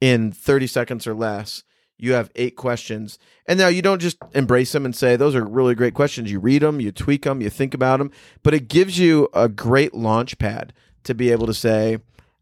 in 0.00 0.32
30 0.32 0.66
seconds 0.68 1.06
or 1.06 1.14
less, 1.14 1.64
you 1.98 2.12
have 2.12 2.30
eight 2.36 2.56
questions. 2.56 3.18
And 3.46 3.58
now 3.58 3.68
you 3.68 3.82
don't 3.82 4.00
just 4.00 4.16
embrace 4.32 4.72
them 4.72 4.84
and 4.84 4.94
say, 4.94 5.16
those 5.16 5.34
are 5.34 5.44
really 5.44 5.74
great 5.74 5.94
questions. 5.94 6.30
You 6.30 6.40
read 6.40 6.62
them, 6.62 6.80
you 6.80 6.92
tweak 6.92 7.24
them, 7.24 7.40
you 7.40 7.50
think 7.50 7.74
about 7.74 7.98
them, 7.98 8.10
but 8.42 8.54
it 8.54 8.68
gives 8.68 8.98
you 8.98 9.28
a 9.34 9.48
great 9.48 9.92
launch 9.92 10.38
pad 10.38 10.72
to 11.04 11.14
be 11.14 11.30
able 11.30 11.46
to 11.46 11.54
say, 11.54 11.98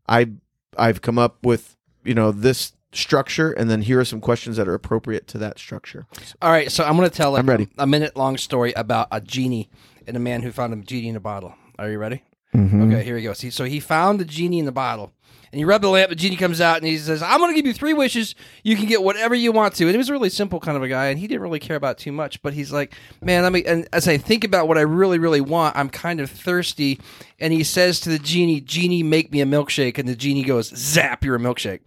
I, 0.09 0.33
I've 0.77 1.03
come 1.03 1.19
up 1.19 1.45
with, 1.45 1.77
you 2.05 2.15
know, 2.15 2.31
this 2.31 2.73
structure, 2.99 3.53
and 3.53 3.71
then 3.71 3.83
here 3.83 4.01
are 4.01 4.05
some 4.05 4.21
questions 4.21 4.57
that 4.57 4.69
are 4.69 4.75
appropriate 4.75 5.27
to 5.29 5.39
that 5.39 5.59
structure. 5.59 6.07
All 6.43 6.51
right, 6.51 6.71
so 6.71 6.85
I'm 6.85 6.97
going 6.97 7.09
to 7.09 7.15
tell 7.15 7.33
like 7.33 7.41
I'm 7.41 7.49
ready. 7.49 7.69
a 7.79 7.87
minute 7.87 8.17
long 8.17 8.37
story 8.37 8.73
about 8.75 9.09
a 9.11 9.21
genie 9.21 9.71
and 10.07 10.17
a 10.17 10.21
man 10.21 10.43
who 10.43 10.53
found 10.53 10.73
a 10.73 10.77
genie 10.77 11.09
in 11.09 11.17
a 11.17 11.21
bottle. 11.21 11.55
Are 11.79 11.91
you 11.91 11.99
ready? 11.99 12.23
Mm-hmm. 12.55 12.93
Okay, 12.93 13.05
here 13.05 13.15
we 13.15 13.23
go. 13.23 13.33
See, 13.33 13.51
so 13.51 13.65
he 13.65 13.79
found 13.79 14.19
the 14.19 14.25
genie 14.25 14.59
in 14.59 14.65
the 14.65 14.73
bottle, 14.73 15.13
and 15.53 15.61
you 15.61 15.67
rub 15.67 15.83
the 15.83 15.89
lamp. 15.89 16.09
The 16.09 16.17
genie 16.17 16.37
comes 16.37 16.61
out, 16.61 16.79
and 16.79 16.87
he 16.87 16.97
says, 16.97 17.23
"I'm 17.23 17.39
going 17.39 17.51
to 17.51 17.57
give 17.57 17.67
you 17.67 17.75
three 17.75 17.93
wishes. 17.93 18.35
You 18.65 18.75
can 18.75 18.87
get 18.87 19.03
whatever 19.03 19.35
you 19.35 19.53
want 19.53 19.75
to." 19.75 19.85
And 19.85 19.93
he 19.93 19.99
was 19.99 20.09
a 20.09 20.13
really 20.13 20.31
simple 20.31 20.59
kind 20.59 20.77
of 20.77 20.83
a 20.83 20.89
guy, 20.89 21.07
and 21.07 21.19
he 21.19 21.27
didn't 21.27 21.43
really 21.43 21.61
care 21.61 21.77
about 21.77 21.99
too 21.99 22.13
much. 22.13 22.43
But 22.43 22.55
he's 22.55 22.73
like, 22.73 22.95
"Man, 23.23 23.43
let 23.43 23.53
me." 23.53 23.65
And 23.65 23.87
as 23.93 24.09
I 24.09 24.17
think 24.17 24.45
about 24.45 24.67
what 24.67 24.79
I 24.79 24.83
really, 24.83 25.19
really 25.19 25.43
want, 25.43 25.77
I'm 25.77 25.91
kind 25.91 26.21
of 26.21 26.31
thirsty. 26.31 27.01
And 27.39 27.53
he 27.53 27.63
says 27.65 28.01
to 28.01 28.09
the 28.09 28.19
genie, 28.19 28.61
"Genie, 28.61 29.03
make 29.03 29.31
me 29.31 29.41
a 29.41 29.47
milkshake." 29.47 29.99
And 29.99 30.09
the 30.09 30.17
genie 30.17 30.43
goes, 30.43 30.75
"Zap, 30.75 31.25
you're 31.25 31.37
a 31.37 31.41
milkshake." 31.41 31.81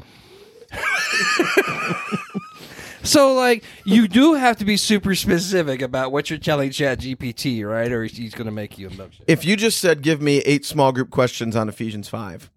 So, 3.03 3.33
like, 3.33 3.63
you 3.83 4.07
do 4.07 4.35
have 4.35 4.57
to 4.57 4.65
be 4.65 4.77
super 4.77 5.15
specific 5.15 5.81
about 5.81 6.11
what 6.11 6.29
you're 6.29 6.37
telling 6.37 6.69
Chat 6.69 6.99
GPT, 6.99 7.67
right? 7.67 7.91
Or 7.91 8.03
he's 8.03 8.35
going 8.35 8.45
to 8.45 8.51
make 8.51 8.77
you 8.77 8.87
a 8.87 8.91
milkshake. 8.91 9.23
if 9.27 9.43
you 9.43 9.55
just 9.55 9.79
said 9.79 10.03
give 10.03 10.21
me 10.21 10.37
eight 10.39 10.65
small 10.65 10.91
group 10.91 11.09
questions 11.09 11.55
on 11.55 11.67
Ephesians 11.67 12.07
5 12.09 12.51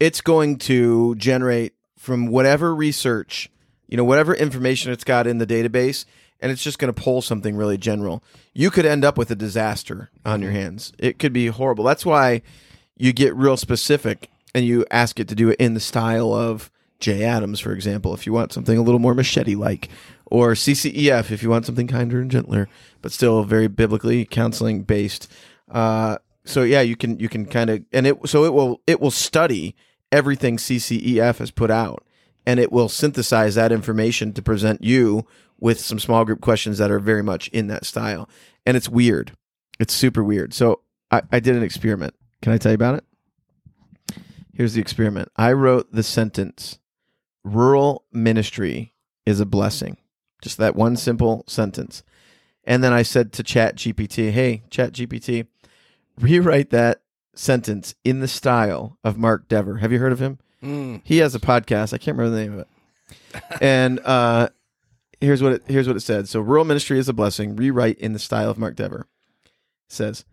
it's 0.00 0.20
going 0.20 0.56
to 0.58 1.14
generate 1.16 1.74
from 1.98 2.28
whatever 2.28 2.74
research 2.74 3.50
you 3.88 3.96
know 3.96 4.04
whatever 4.04 4.34
information 4.34 4.90
it's 4.92 5.04
got 5.04 5.26
in 5.26 5.38
the 5.38 5.46
database 5.46 6.04
and 6.40 6.50
it's 6.52 6.62
just 6.62 6.78
going 6.78 6.92
to 6.92 7.02
pull 7.02 7.20
something 7.20 7.56
really 7.56 7.76
general 7.76 8.22
you 8.54 8.70
could 8.70 8.86
end 8.86 9.04
up 9.04 9.18
with 9.18 9.30
a 9.30 9.36
disaster 9.36 10.08
on 10.24 10.40
your 10.40 10.52
hands 10.52 10.92
it 10.98 11.18
could 11.18 11.32
be 11.32 11.48
horrible 11.48 11.84
that's 11.84 12.06
why 12.06 12.40
you 12.96 13.12
get 13.12 13.34
real 13.34 13.56
specific 13.56 14.30
and 14.54 14.64
you 14.64 14.84
ask 14.90 15.18
it 15.20 15.28
to 15.28 15.34
do 15.34 15.50
it 15.50 15.56
in 15.58 15.74
the 15.74 15.80
style 15.80 16.32
of 16.32 16.70
Jay 17.00 17.22
Adams, 17.22 17.60
for 17.60 17.72
example, 17.72 18.12
if 18.12 18.26
you 18.26 18.32
want 18.32 18.52
something 18.52 18.76
a 18.76 18.82
little 18.82 18.98
more 18.98 19.14
machete 19.14 19.54
like, 19.54 19.88
or 20.26 20.52
CCEF 20.52 21.30
if 21.30 21.42
you 21.42 21.50
want 21.50 21.66
something 21.66 21.86
kinder 21.86 22.20
and 22.20 22.30
gentler, 22.30 22.68
but 23.02 23.12
still 23.12 23.44
very 23.44 23.68
biblically 23.68 24.24
counseling 24.24 24.82
based. 24.82 25.30
Uh, 25.70 26.18
so 26.44 26.62
yeah, 26.62 26.80
you 26.80 26.96
can 26.96 27.18
you 27.18 27.28
can 27.28 27.46
kind 27.46 27.70
of 27.70 27.84
and 27.92 28.06
it 28.06 28.28
so 28.28 28.44
it 28.44 28.52
will 28.52 28.80
it 28.86 29.00
will 29.00 29.10
study 29.10 29.76
everything 30.10 30.56
CCEF 30.56 31.38
has 31.38 31.50
put 31.50 31.70
out, 31.70 32.04
and 32.46 32.58
it 32.58 32.72
will 32.72 32.88
synthesize 32.88 33.54
that 33.54 33.72
information 33.72 34.32
to 34.32 34.42
present 34.42 34.82
you 34.82 35.26
with 35.60 35.80
some 35.80 35.98
small 35.98 36.24
group 36.24 36.40
questions 36.40 36.78
that 36.78 36.90
are 36.90 37.00
very 37.00 37.22
much 37.22 37.48
in 37.48 37.66
that 37.68 37.84
style. 37.84 38.28
And 38.66 38.76
it's 38.76 38.88
weird, 38.88 39.32
it's 39.78 39.94
super 39.94 40.24
weird. 40.24 40.52
So 40.52 40.80
I, 41.10 41.22
I 41.32 41.40
did 41.40 41.56
an 41.56 41.62
experiment. 41.62 42.14
Can 42.42 42.52
I 42.52 42.58
tell 42.58 42.72
you 42.72 42.76
about 42.76 42.96
it? 42.96 43.04
Here's 44.52 44.74
the 44.74 44.80
experiment. 44.80 45.30
I 45.36 45.52
wrote 45.52 45.92
the 45.92 46.02
sentence 46.02 46.78
rural 47.44 48.04
ministry 48.12 48.94
is 49.26 49.40
a 49.40 49.46
blessing. 49.46 49.96
Just 50.42 50.58
that 50.58 50.76
one 50.76 50.96
simple 50.96 51.44
sentence. 51.46 52.02
And 52.64 52.84
then 52.84 52.92
I 52.92 53.02
said 53.02 53.32
to 53.34 53.42
Chat 53.42 53.76
GPT, 53.76 54.30
hey, 54.30 54.62
Chat 54.70 54.92
GPT, 54.92 55.46
rewrite 56.20 56.70
that 56.70 57.02
sentence 57.34 57.94
in 58.04 58.20
the 58.20 58.28
style 58.28 58.98
of 59.02 59.16
Mark 59.16 59.48
Dever. 59.48 59.78
Have 59.78 59.92
you 59.92 59.98
heard 59.98 60.12
of 60.12 60.20
him? 60.20 60.38
Mm. 60.62 61.00
He 61.04 61.18
has 61.18 61.34
a 61.34 61.40
podcast. 61.40 61.94
I 61.94 61.98
can't 61.98 62.16
remember 62.16 62.36
the 62.36 62.42
name 62.42 62.52
of 62.52 62.58
it. 62.60 62.68
and 63.62 64.00
uh, 64.00 64.48
here's 65.20 65.42
what 65.42 65.52
it 65.52 65.62
here's 65.66 65.86
what 65.86 65.96
it 65.96 66.00
said. 66.00 66.28
So 66.28 66.40
rural 66.40 66.64
ministry 66.64 66.98
is 66.98 67.08
a 67.08 67.12
blessing. 67.12 67.56
Rewrite 67.56 67.98
in 67.98 68.12
the 68.12 68.18
style 68.18 68.50
of 68.50 68.58
Mark 68.58 68.76
Dever. 68.76 69.06
It 69.44 69.92
says, 69.92 70.24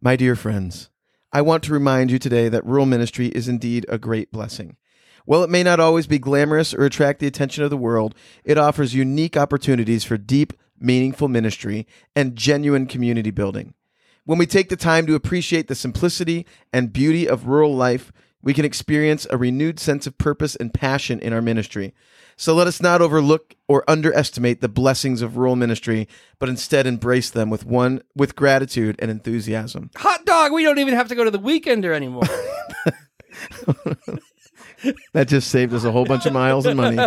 My 0.00 0.16
dear 0.16 0.36
friends, 0.36 0.88
I 1.32 1.42
want 1.42 1.62
to 1.64 1.72
remind 1.72 2.10
you 2.10 2.18
today 2.18 2.48
that 2.48 2.64
rural 2.64 2.86
ministry 2.86 3.28
is 3.28 3.48
indeed 3.48 3.86
a 3.88 3.98
great 3.98 4.30
blessing. 4.32 4.76
While 5.24 5.42
it 5.42 5.50
may 5.50 5.62
not 5.62 5.80
always 5.80 6.06
be 6.06 6.18
glamorous 6.18 6.74
or 6.74 6.84
attract 6.84 7.20
the 7.20 7.26
attention 7.26 7.64
of 7.64 7.70
the 7.70 7.76
world, 7.76 8.14
it 8.44 8.58
offers 8.58 8.94
unique 8.94 9.36
opportunities 9.36 10.04
for 10.04 10.16
deep, 10.16 10.52
meaningful 10.78 11.28
ministry 11.28 11.86
and 12.16 12.36
genuine 12.36 12.86
community 12.86 13.30
building. 13.30 13.74
When 14.24 14.38
we 14.38 14.46
take 14.46 14.68
the 14.68 14.76
time 14.76 15.06
to 15.06 15.14
appreciate 15.14 15.68
the 15.68 15.74
simplicity 15.74 16.46
and 16.72 16.92
beauty 16.92 17.28
of 17.28 17.46
rural 17.46 17.74
life, 17.74 18.12
we 18.42 18.54
can 18.54 18.64
experience 18.64 19.26
a 19.30 19.36
renewed 19.36 19.78
sense 19.78 20.06
of 20.06 20.18
purpose 20.18 20.56
and 20.56 20.74
passion 20.74 21.20
in 21.20 21.32
our 21.32 21.42
ministry. 21.42 21.94
So 22.36 22.54
let 22.54 22.66
us 22.66 22.82
not 22.82 23.00
overlook 23.00 23.54
or 23.68 23.88
underestimate 23.88 24.60
the 24.60 24.68
blessings 24.68 25.22
of 25.22 25.36
rural 25.36 25.54
ministry, 25.54 26.08
but 26.38 26.48
instead 26.48 26.86
embrace 26.86 27.30
them 27.30 27.50
with 27.50 27.64
one 27.64 28.02
with 28.16 28.34
gratitude 28.34 28.96
and 28.98 29.10
enthusiasm. 29.10 29.90
Hot 29.96 30.24
dog. 30.24 30.52
We 30.52 30.64
don't 30.64 30.78
even 30.78 30.94
have 30.94 31.08
to 31.08 31.14
go 31.14 31.24
to 31.24 31.30
the 31.30 31.38
weekender 31.38 31.94
anymore. 31.94 32.24
That 35.12 35.28
just 35.28 35.48
saved 35.50 35.72
us 35.74 35.84
a 35.84 35.92
whole 35.92 36.04
bunch 36.04 36.26
of 36.26 36.32
miles 36.32 36.66
and 36.66 36.76
money. 36.76 36.98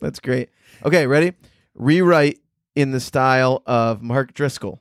That's 0.00 0.20
great. 0.20 0.50
Okay, 0.84 1.06
ready? 1.06 1.34
Rewrite 1.74 2.38
in 2.74 2.90
the 2.90 3.00
style 3.00 3.62
of 3.66 4.02
Mark 4.02 4.34
Driscoll. 4.34 4.80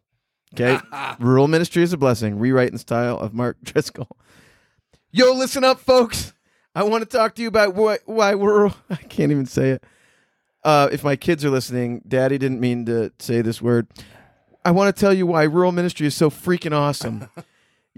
Okay. 0.54 0.80
Rural 1.20 1.48
ministry 1.48 1.84
is 1.84 1.94
a 1.94 1.98
blessing. 1.98 2.40
Rewrite 2.40 2.70
in 2.70 2.74
the 2.74 2.80
style 2.80 3.18
of 3.18 3.34
Mark 3.34 3.58
Driscoll. 3.64 4.08
Yo, 5.12 5.34
listen 5.34 5.64
up, 5.64 5.80
folks. 5.80 6.34
I 6.76 6.84
want 6.84 7.10
to 7.10 7.18
talk 7.18 7.36
to 7.36 7.42
you 7.42 7.48
about 7.48 7.76
why, 7.76 7.98
why 8.06 8.32
rural. 8.32 8.74
I 8.90 8.96
can't 8.96 9.32
even 9.32 9.46
say 9.46 9.72
it. 9.72 9.84
Uh, 10.64 10.90
if 10.92 11.04
my 11.04 11.16
kids 11.16 11.44
are 11.46 11.50
listening, 11.50 12.02
Daddy 12.08 12.38
didn't 12.38 12.60
mean 12.60 12.86
to 12.86 13.12
say 13.20 13.42
this 13.42 13.62
word. 13.62 13.88
I 14.64 14.72
want 14.72 14.94
to 14.94 15.00
tell 15.00 15.14
you 15.14 15.26
why 15.26 15.44
rural 15.44 15.72
ministry 15.72 16.06
is 16.06 16.16
so 16.16 16.30
freaking 16.30 16.74
awesome. 16.74 17.30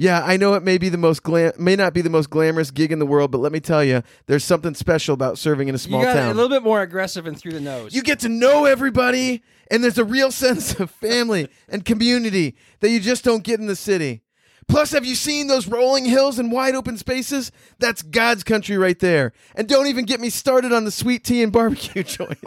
Yeah, 0.01 0.23
I 0.25 0.35
know 0.35 0.55
it 0.55 0.63
may 0.63 0.79
be 0.79 0.89
the 0.89 0.97
most 0.97 1.21
glam- 1.21 1.51
may 1.59 1.75
not 1.75 1.93
be 1.93 2.01
the 2.01 2.09
most 2.09 2.31
glamorous 2.31 2.71
gig 2.71 2.91
in 2.91 2.97
the 2.97 3.05
world, 3.05 3.29
but 3.29 3.37
let 3.37 3.51
me 3.51 3.59
tell 3.59 3.83
you, 3.83 4.01
there's 4.25 4.43
something 4.43 4.73
special 4.73 5.13
about 5.13 5.37
serving 5.37 5.67
in 5.67 5.75
a 5.75 5.77
small 5.77 5.99
you 5.99 6.07
got 6.07 6.13
town. 6.15 6.31
a 6.31 6.33
little 6.33 6.49
bit 6.49 6.63
more 6.63 6.81
aggressive 6.81 7.27
and 7.27 7.37
through 7.37 7.51
the 7.51 7.61
nose. 7.61 7.93
You 7.93 8.01
get 8.01 8.17
to 8.21 8.29
know 8.29 8.65
everybody, 8.65 9.43
and 9.69 9.83
there's 9.83 9.99
a 9.99 10.03
real 10.03 10.31
sense 10.45 10.79
of 10.79 10.89
family 10.89 11.49
and 11.69 11.85
community 11.85 12.55
that 12.79 12.89
you 12.89 12.99
just 12.99 13.23
don't 13.23 13.43
get 13.43 13.59
in 13.59 13.67
the 13.67 13.75
city. 13.75 14.23
Plus, 14.67 14.91
have 14.91 15.05
you 15.05 15.15
seen 15.15 15.47
those 15.47 15.67
rolling 15.67 16.05
hills 16.05 16.39
and 16.39 16.51
wide 16.51 16.75
open 16.75 16.97
spaces? 16.97 17.51
That's 17.79 18.01
God's 18.01 18.43
country 18.43 18.77
right 18.77 18.97
there. 18.99 19.33
And 19.55 19.67
don't 19.67 19.87
even 19.87 20.05
get 20.05 20.19
me 20.19 20.29
started 20.29 20.71
on 20.71 20.85
the 20.85 20.91
sweet 20.91 21.23
tea 21.23 21.43
and 21.43 21.51
barbecue 21.51 22.03
joints. 22.05 22.41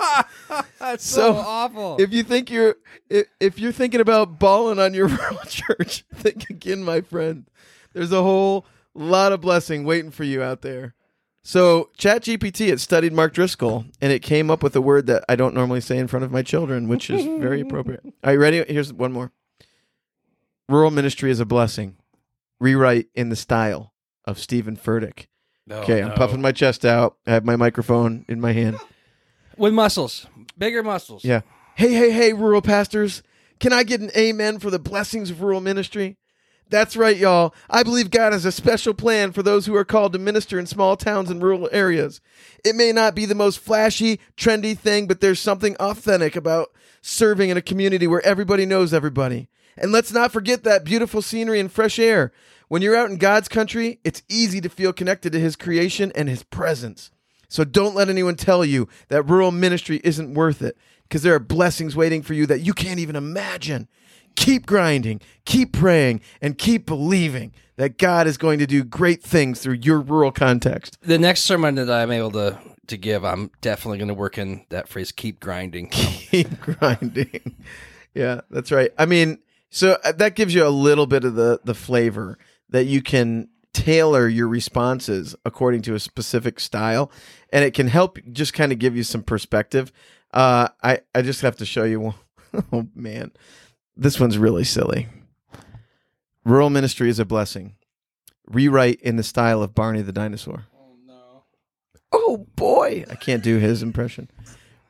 That's 0.79 1.05
so 1.05 1.35
so, 1.35 1.35
awful. 1.37 1.97
if 2.01 2.13
you 2.13 2.23
think 2.23 2.51
you're 2.51 2.77
if, 3.11 3.27
if 3.41 3.59
you're 3.59 3.73
thinking 3.73 4.01
about 4.01 4.39
balling 4.39 4.79
on 4.79 4.95
your 4.95 5.09
rural 5.09 5.39
church, 5.47 6.05
think 6.15 6.49
again, 6.51 6.83
my 6.83 7.01
friend. 7.01 7.47
There's 7.93 8.13
a 8.13 8.23
whole 8.23 8.67
lot 8.95 9.33
of 9.33 9.41
blessing 9.41 9.85
waiting 9.85 10.11
for 10.11 10.25
you 10.25 10.43
out 10.43 10.63
there. 10.63 10.95
So 11.43 11.91
ChatGPT 11.99 12.73
it 12.73 12.81
studied 12.81 13.13
Mark 13.13 13.35
Driscoll 13.35 13.85
and 14.01 14.11
it 14.11 14.21
came 14.21 14.51
up 14.51 14.63
with 14.63 14.75
a 14.75 14.81
word 14.81 15.07
that 15.07 15.25
I 15.29 15.37
don't 15.37 15.55
normally 15.55 15.83
say 15.83 15.99
in 15.99 16.09
front 16.09 16.25
of 16.25 16.33
my 16.33 16.43
children, 16.43 16.89
which 16.89 17.11
is 17.11 17.25
very 17.41 17.61
appropriate. 17.61 18.03
Are 18.23 18.33
you 18.33 18.39
ready? 18.39 18.65
Here's 18.67 18.93
one 18.93 19.13
more. 19.13 19.31
Rural 20.71 20.91
ministry 20.91 21.31
is 21.31 21.41
a 21.41 21.45
blessing. 21.45 21.97
Rewrite 22.65 23.09
in 23.15 23.29
the 23.29 23.37
style 23.37 23.93
of 24.25 24.39
Steven 24.39 24.75
Furtick. 24.75 25.27
No, 25.67 25.81
Okay, 25.83 26.01
I'm 26.03 26.09
no. 26.09 26.15
puffing 26.15 26.41
my 26.41 26.51
chest 26.53 26.85
out. 26.87 27.17
I 27.27 27.33
have 27.33 27.45
my 27.45 27.57
microphone 27.57 28.25
in 28.27 28.41
my 28.41 28.53
hand. 28.53 28.79
with 29.59 29.75
muscles, 29.75 30.27
bigger 30.57 30.83
muscles. 30.83 31.27
Yeah. 31.27 31.43
Hey, 31.75 31.93
hey, 31.93 32.11
hey, 32.11 32.33
rural 32.33 32.63
pastors. 32.63 33.23
Can 33.61 33.75
I 33.75 33.83
get 33.83 34.01
an 34.01 34.11
amen 34.17 34.61
for 34.61 34.71
the 34.71 34.79
blessings 34.79 35.29
of 35.31 35.43
rural 35.43 35.61
ministry? 35.61 36.17
That's 36.71 36.97
right, 36.97 37.17
y'all. 37.19 37.55
I 37.69 37.83
believe 37.83 38.11
God 38.11 38.33
has 38.33 38.47
a 38.47 38.53
special 38.53 38.95
plan 38.95 39.33
for 39.33 39.43
those 39.43 39.67
who 39.67 39.75
are 39.77 39.85
called 39.85 40.15
to 40.15 40.19
minister 40.19 40.59
in 40.59 40.65
small 40.65 40.97
towns 40.97 41.29
and 41.31 41.43
rural 41.43 41.69
areas. 41.71 42.23
It 42.65 42.75
may 42.75 42.93
not 42.93 43.15
be 43.15 43.27
the 43.27 43.35
most 43.35 43.59
flashy, 43.59 44.19
trendy 44.39 44.77
thing, 44.77 45.07
but 45.07 45.21
there's 45.21 45.39
something 45.39 45.77
authentic 45.77 46.35
about 46.35 46.71
serving 47.03 47.51
in 47.51 47.59
a 47.59 47.63
community 47.63 48.07
where 48.07 48.25
everybody 48.25 48.65
knows 48.65 48.95
everybody. 48.95 49.49
And 49.77 49.93
let's 49.93 50.13
not 50.13 50.33
forget 50.33 50.65
that 50.65 50.85
beautiful 50.85 51.23
scenery 51.23 51.61
and 51.61 51.71
fresh 51.71 51.99
air. 51.99 52.33
When 52.69 52.83
you're 52.83 52.97
out 52.97 53.11
in 53.11 53.19
God's 53.19 53.49
country, 53.49 54.01
it's 54.05 54.23
easy 54.29 54.61
to 54.61 54.69
feel 54.69 54.93
connected 54.93 55.33
to 55.33 55.41
His 55.41 55.57
creation 55.57 56.13
and 56.15 56.29
His 56.29 56.43
presence. 56.43 57.11
So 57.49 57.65
don't 57.65 57.95
let 57.95 58.09
anyone 58.09 58.37
tell 58.37 58.65
you 58.65 58.89
that 59.09 59.29
rural 59.29 59.53
ministry 59.53 60.01
isn't 60.03 60.35
worth 60.35 60.63
it 60.63 60.77
because 61.05 61.23
there 61.23 61.35
are 61.35 61.41
blessings 61.41 61.95
waiting 61.95 62.23
for 62.23 62.35
you 62.35 62.47
that 62.47 62.61
you 62.61 62.73
can't 62.73 62.99
even 62.99 63.17
imagine. 63.17 63.89
Keep 64.37 64.67
grinding, 64.67 65.21
keep 65.45 65.73
praying, 65.73 66.21
and 66.43 66.59
keep 66.59 66.87
believing 66.87 67.53
that 67.77 67.99
God 67.99 68.27
is 68.27 68.37
going 68.37 68.59
to 68.59 68.67
do 68.67 68.83
great 68.83 69.23
things 69.23 69.61
through 69.61 69.79
your 69.83 70.01
rural 70.01 70.33
context. 70.33 70.99
The 71.03 71.19
next 71.19 71.43
sermon 71.43 71.77
that 71.77 71.91
I'm 71.91 72.11
able 72.11 72.33
to 72.33 72.59
to 72.89 72.97
give, 72.97 73.25
I'm 73.25 73.51
definitely 73.61 73.99
going 73.99 74.09
to 74.09 74.15
work 74.15 74.37
in 74.37 74.65
that 74.69 74.89
phrase. 74.89 75.13
Keep 75.13 75.41
grinding. 75.41 75.89
Keep 75.91 76.61
grinding. 76.61 77.57
yeah, 78.15 78.43
that's 78.51 78.71
right. 78.73 78.91
I 78.99 79.07
mean, 79.07 79.39
so 79.75 79.99
uh, 80.05 80.13
that 80.13 80.37
gives 80.37 80.55
you 80.55 80.65
a 80.65 80.71
little 80.71 81.07
bit 81.07 81.25
of 81.25 81.35
the 81.35 81.61
the 81.65 81.75
flavor 81.75 82.39
that 82.69 82.85
you 82.85 83.03
can 83.03 83.49
tailor 83.73 84.29
your 84.29 84.47
responses 84.47 85.35
according 85.45 85.83
to 85.83 85.95
a 85.97 85.99
specific 85.99 86.61
style 86.61 87.11
and 87.53 87.65
it 87.65 87.75
can 87.75 87.89
help 87.89 88.19
just 88.31 88.55
kind 88.55 88.71
of 88.71 88.79
give 88.79 88.97
you 88.97 89.03
some 89.03 89.23
perspective. 89.23 89.93
Uh 90.33 90.69
I 90.83 91.01
I 91.13 91.23
just 91.23 91.41
have 91.41 91.57
to 91.57 91.67
show 91.67 91.83
you 91.85 92.01
one. 92.01 92.15
Oh 92.73 92.87
man. 92.95 93.33
This 93.97 94.21
one's 94.21 94.39
really 94.39 94.63
silly. 94.63 95.09
Rural 96.45 96.71
ministry 96.71 97.09
is 97.09 97.19
a 97.19 97.25
blessing. 97.25 97.75
Rewrite 98.47 99.01
in 99.01 99.17
the 99.17 99.25
style 99.25 99.61
of 99.61 99.75
Barney 99.75 100.03
the 100.03 100.13
dinosaur. 100.13 100.67
Oh 100.73 100.97
no. 101.05 101.43
Oh 102.13 102.47
boy, 102.55 103.05
I 103.11 103.17
can't 103.17 103.43
do 103.43 103.59
his 103.59 103.83
impression. 103.83 104.31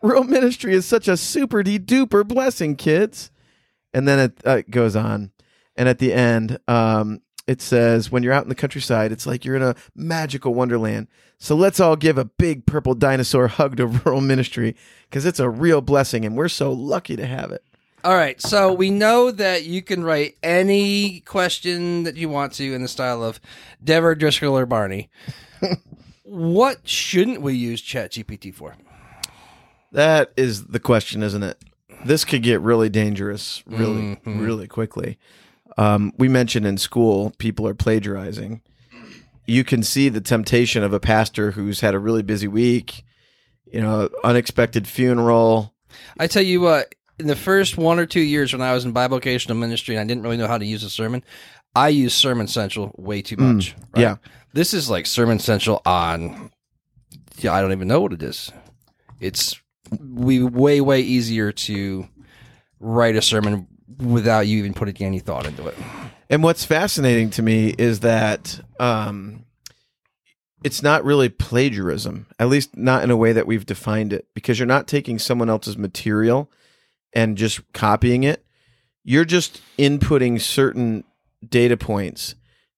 Rural 0.03 0.25
ministry 0.25 0.75
is 0.75 0.85
such 0.85 1.09
a 1.09 1.17
super 1.17 1.62
de 1.62 1.79
duper 1.79 2.29
blessing, 2.29 2.76
kids. 2.76 3.31
And 3.95 4.07
then 4.07 4.19
it 4.19 4.41
uh, 4.45 4.63
goes 4.69 4.97
on, 4.97 5.31
and 5.77 5.89
at 5.89 6.01
the 6.01 6.13
end, 6.13 6.59
um, 6.69 7.21
it 7.47 7.63
says, 7.63 8.11
"When 8.11 8.23
you're 8.23 8.33
out 8.33 8.43
in 8.43 8.49
the 8.49 8.55
countryside, 8.55 9.13
it's 9.13 9.27
like 9.27 9.45
you're 9.45 9.57
in 9.57 9.63
a 9.63 9.77
magical 9.95 10.53
wonderland." 10.53 11.07
So 11.39 11.55
let's 11.55 11.79
all 11.79 11.97
give 11.97 12.19
a 12.19 12.25
big 12.25 12.67
purple 12.67 12.95
dinosaur 12.95 13.49
hug 13.49 13.77
to 13.77 13.87
rural 13.87 14.21
ministry 14.21 14.77
because 15.09 15.25
it's 15.25 15.41
a 15.41 15.49
real 15.49 15.81
blessing, 15.81 16.25
and 16.25 16.37
we're 16.37 16.49
so 16.49 16.73
lucky 16.73 17.17
to 17.17 17.27
have 17.27 17.53
it. 17.53 17.65
All 18.05 18.17
right, 18.17 18.39
so 18.43 18.71
we 18.71 18.91
know 18.91 19.31
that 19.31 19.65
you 19.65 19.81
can 19.81 20.05
write 20.05 20.37
any 20.43 21.21
question 21.21 22.03
that 22.03 22.17
you 22.17 22.29
want 22.29 22.53
to 22.55 22.75
in 22.75 22.83
the 22.83 22.89
style 22.89 23.25
of 23.25 23.41
Dever, 23.83 24.15
Driscoll, 24.15 24.59
or 24.59 24.67
Barney. 24.67 25.09
what 26.25 26.87
shouldn't 26.87 27.41
we 27.41 27.55
use 27.55 27.81
ChatGPT 27.81 28.53
for? 28.53 28.77
That 29.93 30.33
is 30.37 30.67
the 30.67 30.81
question, 30.81 31.23
isn't 31.23 31.45
it? 31.45 31.57
This 32.04 32.25
could 32.25 32.42
get 32.42 32.61
really 32.61 32.88
dangerous 32.88 33.62
really, 33.66 34.18
really 34.25 34.68
quickly. 34.68 35.18
Um, 35.76 36.12
we 36.18 36.28
mentioned 36.28 36.66
in 36.66 36.78
school 36.78 37.32
people 37.38 37.66
are 37.66 37.75
plagiarizing. 37.75 38.61
You 39.46 39.64
can 39.64 39.82
see 39.82 40.08
the 40.08 40.20
temptation 40.20 40.82
of 40.82 40.92
a 40.92 41.00
pastor 41.00 41.50
who's 41.50 41.80
had 41.80 41.94
a 41.94 41.99
really 41.99 42.23
busy 42.23 42.49
week, 42.49 43.04
you 43.66 43.80
know, 43.80 44.08
unexpected 44.23 44.87
funeral. 44.87 45.75
I 46.18 46.26
tell 46.26 46.42
you 46.42 46.61
what, 46.61 46.94
in 47.18 47.26
the 47.26 47.37
first 47.37 47.76
one 47.76 47.99
or 47.99 48.06
two 48.06 48.20
years 48.20 48.52
when 48.52 48.62
I 48.62 48.73
was 48.73 48.84
in 48.84 48.94
bivocational 48.94 49.58
ministry 49.58 49.96
and 49.96 50.00
I 50.02 50.06
didn't 50.06 50.23
really 50.23 50.37
know 50.37 50.46
how 50.46 50.58
to 50.58 50.64
use 50.64 50.82
a 50.82 50.90
sermon, 50.90 51.23
I 51.76 51.88
used 51.88 52.16
Sermon 52.16 52.46
Central 52.46 52.94
way 52.96 53.20
too 53.23 53.37
much. 53.37 53.75
right? 53.94 54.00
yeah. 54.00 54.16
This 54.52 54.73
is 54.73 54.88
like 54.88 55.06
Sermon 55.06 55.38
Central 55.38 55.82
on, 55.84 56.50
yeah, 57.38 57.52
I 57.52 57.61
don't 57.61 57.73
even 57.73 57.88
know 57.88 58.00
what 58.00 58.12
it 58.12 58.23
is. 58.23 58.52
It's 59.20 59.61
we 60.01 60.43
way, 60.43 60.81
way 60.81 61.01
easier 61.01 61.53
to 61.53 62.09
write 62.81 63.17
a 63.17 63.23
sermon 63.23 63.67
without 63.99 64.47
you 64.47 64.59
even 64.59 64.75
putting 64.75 65.07
any 65.07 65.19
thought 65.19 65.47
into 65.47 65.67
it. 65.67 65.77
And 66.31 66.43
what's 66.43 66.65
fascinating 66.65 67.31
to 67.31 67.43
me 67.43 67.75
is 67.79 68.01
that 68.01 68.61
um, 68.81 69.45
it's 70.65 70.83
not 70.83 71.05
really 71.05 71.29
plagiarism, 71.29 72.27
at 72.39 72.49
least 72.49 72.77
not 72.77 73.05
in 73.05 73.11
a 73.11 73.17
way 73.17 73.33
that 73.33 73.47
we've 73.47 73.67
defined 73.67 74.13
it, 74.13 74.27
because 74.35 74.59
you're 74.59 74.67
not 74.67 74.89
taking 74.89 75.19
someone 75.19 75.51
else's 75.51 75.77
material 75.77 76.51
and 77.13 77.37
just 77.37 77.61
copying 77.73 78.25
it. 78.25 78.45
You're 79.05 79.27
just 79.27 79.61
inputting 79.79 80.41
certain 80.41 81.05
data 81.47 81.77
points 81.77 82.35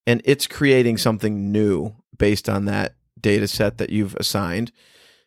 and 0.07 0.23
it's 0.25 0.47
creating 0.47 0.99
something 0.99 1.51
new 1.53 1.95
based 2.17 2.49
on 2.49 2.65
that 2.67 2.95
data 3.21 3.49
set 3.49 3.79
that 3.79 3.91
you've 3.91 4.15
assigned. 4.17 4.73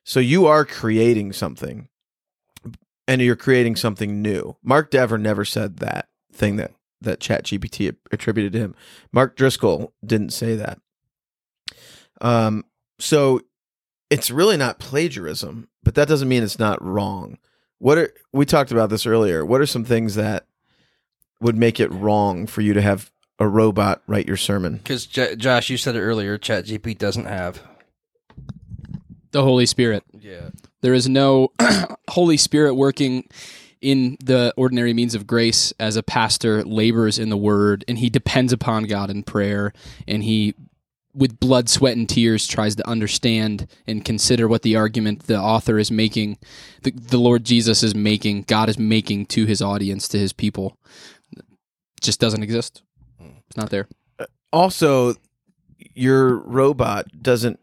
So 0.10 0.20
you 0.20 0.48
are 0.48 0.66
creating 0.66 1.34
something. 1.34 1.88
and 3.08 3.22
you're 3.22 3.36
creating 3.36 3.76
something 3.76 4.24
new. 4.24 4.56
Mark 4.64 4.90
Dever 4.90 5.20
never 5.20 5.46
said 5.46 5.78
that 5.78 6.10
thing 6.34 6.56
that 6.56 6.72
that 7.02 7.20
ChatGPT 7.20 7.96
attributed 8.12 8.54
to 8.54 8.60
him. 8.60 8.76
Mark 9.12 9.36
Driscoll 9.36 9.94
didn't 10.04 10.32
say 10.32 10.56
that. 10.56 10.80
Um, 12.22 12.66
so 12.98 13.42
it's 14.10 14.32
really 14.32 14.58
not 14.58 14.80
plagiarism, 14.80 15.70
but 15.84 15.94
that 15.94 16.08
doesn't 16.08 16.28
mean 16.28 16.42
it's 16.42 16.58
not 16.58 16.84
wrong. 16.84 17.38
What 17.78 18.00
are 18.00 18.12
we 18.34 18.48
talked 18.48 18.72
about 18.72 18.90
this 18.90 19.06
earlier? 19.06 19.46
What 19.46 19.62
are 19.62 19.68
some 19.68 19.86
things 19.86 20.16
that 20.16 20.48
would 21.40 21.56
make 21.56 21.80
it 21.80 21.92
wrong 21.92 22.48
for 22.48 22.62
you 22.62 22.74
to 22.74 22.82
have 22.82 23.12
a 23.38 23.48
robot 23.48 24.02
write 24.08 24.28
your 24.28 24.38
sermon? 24.38 24.78
Because 24.78 25.06
J- 25.06 25.36
Josh, 25.36 25.70
you 25.70 25.78
said 25.78 25.96
it 25.96 26.02
earlier. 26.02 26.40
ChatGPT 26.40 26.98
doesn't 26.98 27.26
have. 27.26 27.62
The 29.32 29.44
Holy 29.44 29.66
Spirit. 29.66 30.04
Yeah. 30.20 30.50
There 30.82 30.94
is 30.94 31.08
no 31.08 31.52
Holy 32.10 32.38
Spirit 32.38 32.74
working 32.76 33.28
in 33.82 34.18
the 34.24 34.54
ordinary 34.58 34.94
means 34.94 35.16
of 35.16 35.26
grace 35.26 35.74
as 35.80 35.96
a 35.96 36.04
pastor 36.04 36.64
labors 36.64 37.18
in 37.18 37.30
the 37.30 37.38
word 37.38 37.86
and 37.88 37.98
he 37.98 38.10
depends 38.10 38.52
upon 38.52 38.84
God 38.84 39.10
in 39.10 39.24
prayer 39.24 39.72
and 40.06 40.24
he 40.24 40.54
with 41.14 41.40
blood, 41.40 41.70
sweat, 41.70 41.98
and 41.98 42.08
tears 42.08 42.48
tries 42.48 42.76
to 42.76 42.88
understand 42.88 43.68
and 43.88 44.06
consider 44.06 44.48
what 44.48 44.62
the 44.62 44.76
argument 44.76 45.24
the 45.24 45.40
author 45.40 45.80
is 45.80 45.92
making, 45.92 46.38
the, 46.84 46.92
the 46.92 47.18
Lord 47.18 47.44
Jesus 47.44 47.84
is 47.84 47.96
making, 47.96 48.44
God 48.44 48.70
is 48.70 48.78
making 48.78 49.26
to 49.28 49.46
his 49.46 49.62
audience, 49.62 50.08
to 50.10 50.20
his 50.20 50.34
people. 50.34 50.78
It 51.36 51.44
just 52.02 52.20
doesn't 52.20 52.44
exist. 52.44 52.84
It's 53.20 53.58
not 53.58 53.70
there. 53.70 53.88
Uh, 54.20 54.26
also, 54.54 55.16
your 55.94 56.38
robot 56.38 57.08
doesn't 57.22 57.60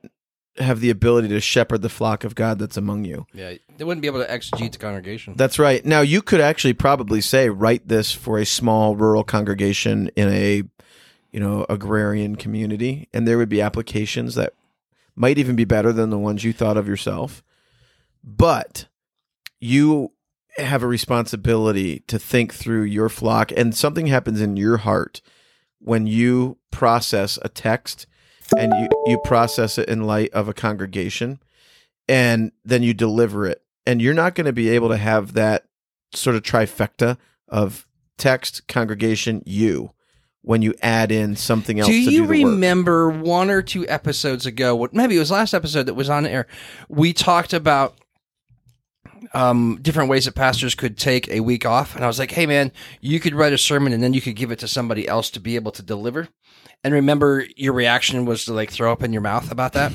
have 0.59 0.81
the 0.81 0.91
ability 0.91 1.29
to 1.29 1.41
shepherd 1.41 1.83
the 1.83 1.89
flock 1.89 2.25
of 2.25 2.35
God 2.35 2.59
that's 2.59 2.77
among 2.77 3.05
you. 3.05 3.27
Yeah. 3.33 3.55
They 3.77 3.85
wouldn't 3.85 4.03
be 4.03 4.09
able 4.09 4.25
to 4.25 4.31
exegete 4.31 4.73
the 4.73 4.79
congregation. 4.79 5.35
That's 5.37 5.59
right. 5.59 5.85
Now 5.85 6.01
you 6.01 6.23
could 6.23 6.41
actually 6.41 6.75
probably 6.75 7.21
say 7.21 7.49
write 7.49 7.89
this 7.89 8.13
for 8.13 8.39
a 8.39 8.47
small 8.47 8.97
rural 8.97 9.25
congregation 9.25 10.11
in 10.17 10.29
a 10.29 10.63
you 11.33 11.41
know 11.41 11.67
agrarian 11.69 12.37
community 12.37 13.09
and 13.13 13.27
there 13.27 13.37
would 13.37 13.49
be 13.49 13.61
applications 13.61 14.35
that 14.37 14.55
might 15.15 15.39
even 15.39 15.57
be 15.57 15.65
better 15.65 15.93
than 15.93 16.11
the 16.11 16.19
ones 16.19 16.45
you 16.45 16.53
thought 16.53 16.77
of 16.77 16.89
yourself. 16.89 17.43
But 18.23 18.87
you 19.61 20.13
have 20.59 20.83
a 20.83 20.87
responsibility 20.87 22.01
to 22.07 22.19
think 22.19 22.55
through 22.55 22.83
your 22.83 23.09
flock 23.09 23.53
and 23.57 23.75
something 23.75 24.07
happens 24.07 24.41
in 24.41 24.57
your 24.57 24.79
heart 24.79 25.21
when 25.79 26.07
you 26.07 26.59
process 26.71 27.39
a 27.43 27.49
text 27.49 28.07
and 28.57 28.73
you, 28.79 28.89
you 29.07 29.19
process 29.19 29.79
it 29.79 29.89
in 29.89 30.05
light 30.05 30.33
of 30.33 30.49
a 30.49 30.55
congregation 30.55 31.41
and 32.09 32.53
then 32.65 32.83
you 32.83 32.95
deliver 32.95 33.47
it 33.47 33.63
and 33.87 34.03
you're 34.03 34.15
not 34.15 34.35
going 34.35 34.45
to 34.47 34.53
be 34.53 34.69
able 34.69 34.89
to 34.89 34.97
have 34.97 35.33
that 35.35 35.65
sort 36.13 36.37
of 36.37 36.43
trifecta 36.43 37.17
of 37.49 37.87
text 38.19 38.67
congregation 38.69 39.43
you 39.47 39.93
when 40.43 40.63
you 40.63 40.75
add 40.81 41.11
in 41.11 41.35
something 41.35 41.81
else 41.81 41.89
Do 41.89 41.93
to 41.93 41.99
you 41.99 42.11
do 42.11 42.27
the 42.29 42.45
work. 42.45 42.53
remember 42.53 43.11
one 43.11 43.51
or 43.51 43.63
two 43.63 43.87
episodes 43.89 44.47
ago? 44.47 44.77
What 44.77 44.95
maybe 44.95 45.17
it 45.17 45.19
was 45.19 45.31
last 45.31 45.55
episode 45.55 45.85
that 45.85 45.95
was 45.95 46.09
on 46.09 46.25
air. 46.25 46.47
We 46.89 47.13
talked 47.13 47.53
about 47.53 47.97
um, 49.35 49.79
different 49.83 50.09
ways 50.09 50.27
that 50.27 50.35
pastors 50.35 50.75
could 50.75 50.97
take 50.97 51.29
a 51.29 51.41
week 51.41 51.67
off, 51.67 51.97
and 51.97 52.05
I 52.05 52.07
was 52.07 52.19
like, 52.19 52.31
"Hey, 52.31 52.47
man, 52.47 52.71
you 53.01 53.19
could 53.19 53.35
write 53.35 53.53
a 53.53 53.59
sermon 53.59 53.93
and 53.93 54.03
then 54.03 54.15
you 54.15 54.21
could 54.21 54.37
give 54.37 54.53
it 54.53 54.61
to 54.61 54.69
somebody 54.69 55.09
else 55.09 55.31
to 55.31 55.41
be 55.41 55.57
able 55.57 55.73
to 55.73 55.83
deliver." 55.83 56.29
And 56.85 56.95
remember, 56.95 57.45
your 57.57 57.73
reaction 57.73 58.27
was 58.27 58.45
to 58.45 58.55
like 58.55 58.71
throw 58.71 58.93
up 58.93 59.03
in 59.03 59.13
your 59.13 59.23
mouth 59.23 59.51
about 59.51 59.73
that. 59.73 59.93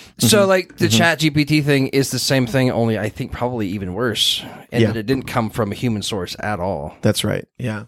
so, 0.18 0.46
like 0.46 0.76
the 0.76 0.86
mm-hmm. 0.86 0.98
Chat 0.98 1.20
GPT 1.20 1.64
thing 1.64 1.88
is 1.88 2.10
the 2.10 2.18
same 2.18 2.46
thing, 2.46 2.70
only 2.70 2.98
I 2.98 3.08
think 3.08 3.30
probably 3.30 3.68
even 3.68 3.94
worse, 3.94 4.42
and 4.72 4.82
Yeah. 4.82 4.88
that 4.88 4.96
it 4.96 5.06
didn't 5.06 5.26
come 5.26 5.50
from 5.50 5.70
a 5.70 5.76
human 5.76 6.02
source 6.02 6.34
at 6.40 6.58
all. 6.58 6.96
That's 7.02 7.22
right. 7.22 7.46
Yeah. 7.58 7.84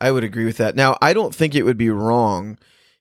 I 0.00 0.10
would 0.10 0.24
agree 0.24 0.46
with 0.46 0.56
that. 0.56 0.76
Now, 0.76 0.96
I 1.02 1.12
don't 1.12 1.34
think 1.34 1.54
it 1.54 1.64
would 1.64 1.76
be 1.76 1.90
wrong 1.90 2.56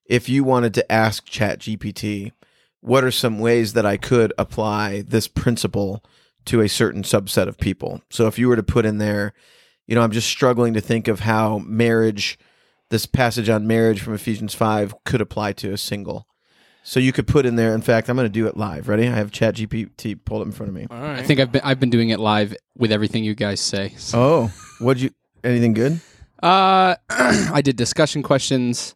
if 0.06 0.28
you 0.28 0.44
wanted 0.44 0.74
to 0.74 0.92
ask 0.92 1.26
ChatGPT, 1.26 2.34
what 2.82 3.04
are 3.04 3.12
some 3.12 3.40
ways 3.40 3.74
that 3.74 3.86
I 3.86 3.96
could 3.96 4.34
apply 4.38 5.04
this 5.08 5.28
principle 5.28 6.04
to 6.46 6.62
a 6.62 6.68
certain 6.68 7.04
subset 7.04 7.48
of 7.48 7.60
people? 7.60 8.02
So 8.10 8.28
if 8.28 8.40
you 8.40 8.50
were 8.50 8.56
to 8.56 8.64
put 8.64 8.86
in 8.86 8.98
there, 8.98 9.34
you 9.88 9.96
know, 9.96 10.02
I'm 10.02 10.12
just 10.12 10.28
struggling 10.28 10.74
to 10.74 10.82
think 10.82 11.08
of 11.08 11.22
how 11.22 11.60
marriage, 11.60 12.38
this 12.90 13.06
passage 13.06 13.50
on 13.50 13.68
marriage 13.68 14.02
from 14.02 14.14
Ephesians 14.14 14.54
5 14.54 15.04
could 15.06 15.22
apply 15.22 15.54
to 15.54 15.72
a 15.72 15.78
single. 15.78 16.28
So 16.84 17.00
you 17.00 17.12
could 17.12 17.28
put 17.28 17.46
in 17.46 17.56
there, 17.56 17.76
in 17.76 17.82
fact, 17.82 18.10
I'm 18.10 18.16
going 18.16 18.26
to 18.26 18.30
do 18.30 18.48
it 18.48 18.58
live. 18.58 18.88
Ready? 18.88 19.08
I 19.08 19.12
have 19.12 19.32
ChatGPT 19.32 20.18
pulled 20.26 20.42
up 20.42 20.48
in 20.48 20.52
front 20.54 20.70
of 20.70 20.76
me. 20.76 20.88
All 20.90 21.00
right. 21.00 21.20
I 21.20 21.24
think 21.24 21.40
I've 21.40 21.52
been 21.52 21.62
I've 21.64 21.80
been 21.80 21.90
doing 21.92 22.10
it 22.10 22.20
live 22.20 22.56
with 22.78 22.92
everything 22.92 23.24
you 23.24 23.36
guys 23.36 23.60
say. 23.60 23.94
So, 23.98 24.20
Oh, 24.20 24.52
what'd 24.80 25.02
you, 25.04 25.12
anything 25.44 25.74
good? 25.74 26.00
uh, 26.42 26.96
I 27.10 27.62
did 27.64 27.76
discussion 27.76 28.24
questions. 28.24 28.96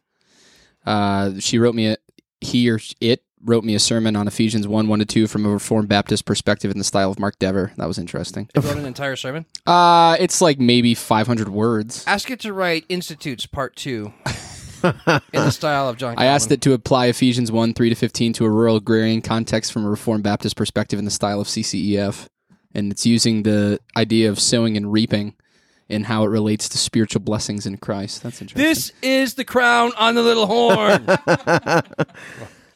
Uh, 0.84 1.32
she 1.38 1.58
wrote 1.58 1.74
me 1.74 1.88
a 1.88 1.96
he 2.40 2.68
or 2.70 2.80
it 3.00 3.22
wrote 3.44 3.64
me 3.64 3.74
a 3.74 3.78
sermon 3.78 4.16
on 4.16 4.26
Ephesians 4.26 4.66
one 4.66 4.88
one 4.88 4.98
to 4.98 5.04
two 5.04 5.26
from 5.26 5.44
a 5.46 5.50
Reformed 5.50 5.88
Baptist 5.88 6.24
perspective 6.24 6.70
in 6.70 6.78
the 6.78 6.84
style 6.84 7.10
of 7.10 7.18
Mark 7.18 7.38
Dever. 7.38 7.72
That 7.76 7.86
was 7.86 7.98
interesting. 7.98 8.48
They 8.54 8.60
wrote 8.60 8.76
an 8.76 8.86
entire 8.86 9.16
sermon. 9.16 9.46
Uh, 9.66 10.16
it's 10.18 10.40
like 10.40 10.58
maybe 10.58 10.94
five 10.94 11.26
hundred 11.26 11.48
words. 11.48 12.04
Ask 12.06 12.30
it 12.30 12.40
to 12.40 12.52
write 12.52 12.84
Institutes 12.88 13.46
Part 13.46 13.76
Two 13.76 14.12
in 14.84 14.92
the 15.32 15.50
style 15.50 15.88
of 15.88 15.96
John. 15.96 16.14
I 16.18 16.26
asked 16.26 16.50
it 16.50 16.60
to 16.62 16.72
apply 16.72 17.06
Ephesians 17.06 17.50
1 17.50 17.74
3 17.74 17.88
to 17.88 17.94
15 17.94 18.32
to 18.34 18.44
a 18.44 18.50
rural 18.50 18.76
agrarian 18.76 19.22
context 19.22 19.72
from 19.72 19.84
a 19.84 19.90
Reformed 19.90 20.24
Baptist 20.24 20.56
perspective 20.56 20.98
in 20.98 21.04
the 21.04 21.10
style 21.10 21.40
of 21.40 21.46
CCEF. 21.46 22.26
And 22.74 22.90
it's 22.90 23.06
using 23.06 23.44
the 23.44 23.78
idea 23.96 24.28
of 24.28 24.40
sowing 24.40 24.76
and 24.76 24.92
reaping 24.92 25.34
and 25.88 26.06
how 26.06 26.24
it 26.24 26.28
relates 26.28 26.68
to 26.70 26.78
spiritual 26.78 27.20
blessings 27.20 27.66
in 27.66 27.76
Christ. 27.76 28.22
That's 28.22 28.40
interesting. 28.40 28.62
This 28.68 28.92
is 29.02 29.34
the 29.34 29.44
crown 29.44 29.92
on 29.96 30.14
the 30.14 30.22
little 30.22 30.46
horn. 30.46 31.06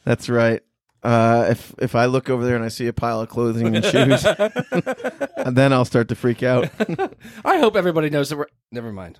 That's 0.05 0.29
right. 0.29 0.61
Uh, 1.01 1.47
if 1.49 1.73
if 1.77 1.95
I 1.95 2.05
look 2.05 2.29
over 2.29 2.43
there 2.43 2.55
and 2.55 2.65
I 2.65 2.67
see 2.67 2.87
a 2.87 2.93
pile 2.93 3.21
of 3.21 3.29
clothing 3.29 3.75
and 3.75 3.85
shoes, 3.85 4.23
then 5.45 5.71
I'll 5.71 5.85
start 5.85 6.09
to 6.09 6.15
freak 6.15 6.43
out. 6.43 6.69
I 7.45 7.59
hope 7.59 7.75
everybody 7.75 8.09
knows 8.09 8.29
that 8.29 8.37
we're. 8.37 8.47
Never 8.71 8.91
mind. 8.91 9.15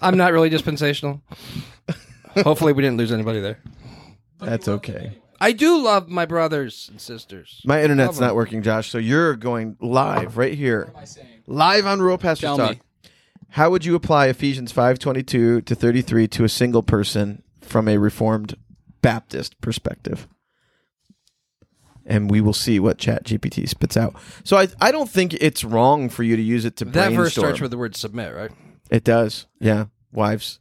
I'm 0.00 0.16
not 0.16 0.32
really 0.32 0.48
dispensational. 0.50 1.20
Hopefully, 2.44 2.72
we 2.72 2.82
didn't 2.82 2.96
lose 2.98 3.10
anybody 3.10 3.40
there. 3.40 3.58
That's 4.38 4.68
okay. 4.68 5.18
I 5.40 5.52
do 5.52 5.82
love 5.82 6.08
my 6.08 6.26
brothers 6.26 6.88
and 6.90 7.00
sisters. 7.00 7.60
My 7.64 7.82
internet's 7.82 8.20
not 8.20 8.36
working, 8.36 8.62
Josh. 8.62 8.90
So 8.90 8.98
you're 8.98 9.34
going 9.34 9.76
live 9.80 10.36
right 10.36 10.54
here, 10.54 10.92
live 11.46 11.86
on 11.86 12.00
Rural 12.00 12.18
Pastor 12.18 12.46
Tell 12.46 12.56
Talk. 12.56 12.70
me. 12.72 12.80
How 13.50 13.70
would 13.70 13.84
you 13.84 13.96
apply 13.96 14.26
Ephesians 14.26 14.70
five 14.70 15.00
twenty 15.00 15.24
two 15.24 15.60
to 15.62 15.74
thirty 15.74 16.02
three 16.02 16.28
to 16.28 16.44
a 16.44 16.48
single 16.48 16.84
person 16.84 17.42
from 17.60 17.88
a 17.88 17.98
Reformed 17.98 18.56
Baptist 19.02 19.60
perspective? 19.60 20.26
And 22.06 22.30
we 22.30 22.40
will 22.40 22.54
see 22.54 22.80
what 22.80 22.96
Chat 22.98 23.24
GPT 23.24 23.68
spits 23.68 23.96
out. 23.96 24.14
So 24.42 24.56
I 24.56 24.68
I 24.80 24.90
don't 24.92 25.10
think 25.10 25.34
it's 25.34 25.62
wrong 25.62 26.08
for 26.08 26.22
you 26.22 26.36
to 26.36 26.42
use 26.42 26.64
it 26.64 26.76
to 26.76 26.84
That 26.86 26.92
brainstorm. 26.92 27.16
verse 27.16 27.32
starts 27.34 27.60
with 27.60 27.70
the 27.70 27.76
word 27.78 27.94
submit, 27.96 28.34
right? 28.34 28.50
It 28.90 29.04
does. 29.04 29.46
Yeah. 29.60 29.86
Wives. 30.12 30.58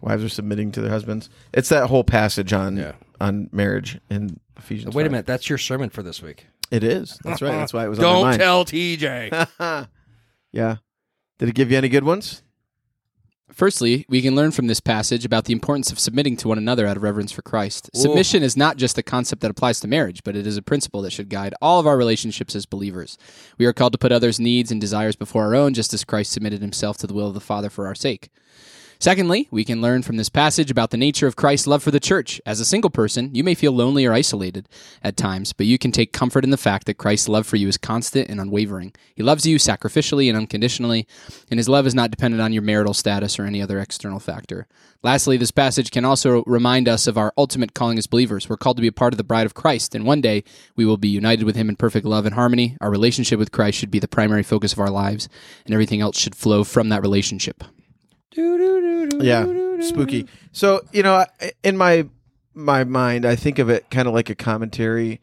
Wives 0.00 0.24
are 0.24 0.28
submitting 0.30 0.72
to 0.72 0.80
their 0.80 0.90
husbands. 0.90 1.28
It's 1.52 1.68
that 1.68 1.88
whole 1.88 2.04
passage 2.04 2.52
on 2.54 2.76
Yeah. 2.78 2.92
on 3.20 3.50
marriage 3.52 3.98
in 4.08 4.40
Ephesians. 4.56 4.94
Wait 4.94 5.02
a 5.02 5.06
5. 5.06 5.12
minute. 5.12 5.26
That's 5.26 5.48
your 5.50 5.58
sermon 5.58 5.90
for 5.90 6.02
this 6.02 6.22
week. 6.22 6.46
It 6.70 6.82
is. 6.82 7.18
That's 7.22 7.42
right. 7.42 7.52
That's 7.52 7.72
why 7.74 7.84
it 7.84 7.88
was 7.88 7.98
on 7.98 8.04
my 8.04 8.10
Don't 8.12 8.22
mind. 8.22 8.38
tell 8.40 8.64
TJ. 8.64 9.48
yeah. 10.52 10.76
Did 11.38 11.50
it 11.50 11.54
give 11.54 11.70
you 11.70 11.76
any 11.76 11.90
good 11.90 12.04
ones? 12.04 12.42
Firstly, 13.52 14.04
we 14.08 14.22
can 14.22 14.34
learn 14.34 14.50
from 14.50 14.66
this 14.66 14.80
passage 14.80 15.24
about 15.24 15.44
the 15.44 15.52
importance 15.52 15.92
of 15.92 16.00
submitting 16.00 16.36
to 16.38 16.48
one 16.48 16.58
another 16.58 16.86
out 16.86 16.96
of 16.96 17.02
reverence 17.02 17.30
for 17.30 17.42
Christ. 17.42 17.88
Submission 17.94 18.42
is 18.42 18.56
not 18.56 18.76
just 18.76 18.98
a 18.98 19.02
concept 19.02 19.40
that 19.42 19.50
applies 19.50 19.78
to 19.80 19.88
marriage, 19.88 20.22
but 20.24 20.34
it 20.34 20.46
is 20.46 20.56
a 20.56 20.62
principle 20.62 21.00
that 21.02 21.12
should 21.12 21.28
guide 21.28 21.54
all 21.62 21.78
of 21.78 21.86
our 21.86 21.96
relationships 21.96 22.56
as 22.56 22.66
believers. 22.66 23.16
We 23.56 23.64
are 23.66 23.72
called 23.72 23.92
to 23.92 23.98
put 23.98 24.12
others' 24.12 24.40
needs 24.40 24.72
and 24.72 24.80
desires 24.80 25.16
before 25.16 25.44
our 25.44 25.54
own, 25.54 25.74
just 25.74 25.94
as 25.94 26.04
Christ 26.04 26.32
submitted 26.32 26.60
himself 26.60 26.98
to 26.98 27.06
the 27.06 27.14
will 27.14 27.28
of 27.28 27.34
the 27.34 27.40
Father 27.40 27.70
for 27.70 27.86
our 27.86 27.94
sake. 27.94 28.30
Secondly, 28.98 29.46
we 29.50 29.64
can 29.64 29.82
learn 29.82 30.02
from 30.02 30.16
this 30.16 30.30
passage 30.30 30.70
about 30.70 30.90
the 30.90 30.96
nature 30.96 31.26
of 31.26 31.36
Christ's 31.36 31.66
love 31.66 31.82
for 31.82 31.90
the 31.90 32.00
church. 32.00 32.40
As 32.46 32.60
a 32.60 32.64
single 32.64 32.88
person, 32.88 33.34
you 33.34 33.44
may 33.44 33.54
feel 33.54 33.72
lonely 33.72 34.06
or 34.06 34.14
isolated 34.14 34.68
at 35.02 35.18
times, 35.18 35.52
but 35.52 35.66
you 35.66 35.76
can 35.78 35.92
take 35.92 36.14
comfort 36.14 36.44
in 36.44 36.50
the 36.50 36.56
fact 36.56 36.86
that 36.86 36.96
Christ's 36.96 37.28
love 37.28 37.46
for 37.46 37.56
you 37.56 37.68
is 37.68 37.76
constant 37.76 38.30
and 38.30 38.40
unwavering. 38.40 38.94
He 39.14 39.22
loves 39.22 39.44
you 39.44 39.58
sacrificially 39.58 40.28
and 40.28 40.36
unconditionally, 40.36 41.06
and 41.50 41.58
his 41.58 41.68
love 41.68 41.86
is 41.86 41.94
not 41.94 42.10
dependent 42.10 42.40
on 42.40 42.54
your 42.54 42.62
marital 42.62 42.94
status 42.94 43.38
or 43.38 43.44
any 43.44 43.60
other 43.60 43.78
external 43.78 44.18
factor. 44.18 44.66
Lastly, 45.02 45.36
this 45.36 45.50
passage 45.50 45.90
can 45.90 46.06
also 46.06 46.42
remind 46.46 46.88
us 46.88 47.06
of 47.06 47.18
our 47.18 47.34
ultimate 47.36 47.74
calling 47.74 47.98
as 47.98 48.06
believers. 48.06 48.48
We're 48.48 48.56
called 48.56 48.78
to 48.78 48.82
be 48.82 48.88
a 48.88 48.92
part 48.92 49.12
of 49.12 49.18
the 49.18 49.24
bride 49.24 49.46
of 49.46 49.54
Christ, 49.54 49.94
and 49.94 50.06
one 50.06 50.22
day 50.22 50.42
we 50.74 50.86
will 50.86 50.96
be 50.96 51.08
united 51.08 51.44
with 51.44 51.54
him 51.54 51.68
in 51.68 51.76
perfect 51.76 52.06
love 52.06 52.24
and 52.24 52.34
harmony. 52.34 52.78
Our 52.80 52.90
relationship 52.90 53.38
with 53.38 53.52
Christ 53.52 53.78
should 53.78 53.90
be 53.90 53.98
the 53.98 54.08
primary 54.08 54.42
focus 54.42 54.72
of 54.72 54.80
our 54.80 54.90
lives, 54.90 55.28
and 55.66 55.74
everything 55.74 56.00
else 56.00 56.18
should 56.18 56.34
flow 56.34 56.64
from 56.64 56.88
that 56.88 57.02
relationship. 57.02 57.62
Yeah. 58.36 59.80
Spooky. 59.80 60.26
So, 60.52 60.82
you 60.92 61.02
know, 61.02 61.24
in 61.62 61.76
my 61.76 62.08
my 62.54 62.84
mind, 62.84 63.24
I 63.26 63.36
think 63.36 63.58
of 63.58 63.68
it 63.68 63.90
kind 63.90 64.08
of 64.08 64.14
like 64.14 64.30
a 64.30 64.34
commentary 64.34 65.20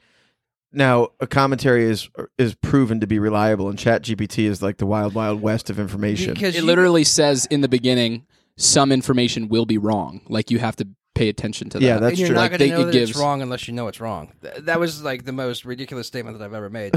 now 0.71 1.09
a 1.19 1.27
commentary 1.27 1.85
is 1.85 2.09
is 2.37 2.55
proven 2.55 2.99
to 2.99 3.07
be 3.07 3.19
reliable, 3.19 3.69
and 3.69 3.77
Chat 3.77 4.03
GPT 4.03 4.45
is 4.45 4.61
like 4.63 4.77
the 4.77 4.85
wild, 4.87 5.13
wild 5.13 5.41
west 5.41 5.69
of 5.69 5.79
information. 5.79 6.33
Because 6.33 6.55
It 6.55 6.63
literally 6.63 7.03
says 7.03 7.45
in 7.47 7.61
the 7.61 7.67
beginning, 7.67 8.25
some 8.57 8.91
information 8.91 9.49
will 9.49 9.65
be 9.65 9.77
wrong. 9.77 10.21
Like 10.27 10.49
you 10.49 10.59
have 10.59 10.75
to 10.77 10.87
pay 11.13 11.29
attention 11.29 11.69
to 11.69 11.77
that. 11.79 11.85
Yeah, 11.85 11.99
that's 11.99 12.11
and 12.13 12.17
you're 12.19 12.27
true. 12.29 12.35
not 12.35 12.41
Like, 12.41 12.51
going 12.51 12.59
they- 12.59 12.69
to 12.69 12.75
know 12.75 12.81
it 12.81 12.85
that 12.85 12.91
gives- 12.93 13.11
it's 13.11 13.19
wrong 13.19 13.41
unless 13.43 13.67
you 13.67 13.73
know 13.75 13.87
it's 13.87 13.99
wrong. 13.99 14.31
Th- 14.41 14.55
that 14.65 14.79
was 14.79 15.03
like 15.03 15.25
the 15.25 15.31
most 15.31 15.63
ridiculous 15.63 16.07
statement 16.07 16.39
that 16.39 16.45
I've 16.45 16.55
ever 16.55 16.71
made. 16.71 16.95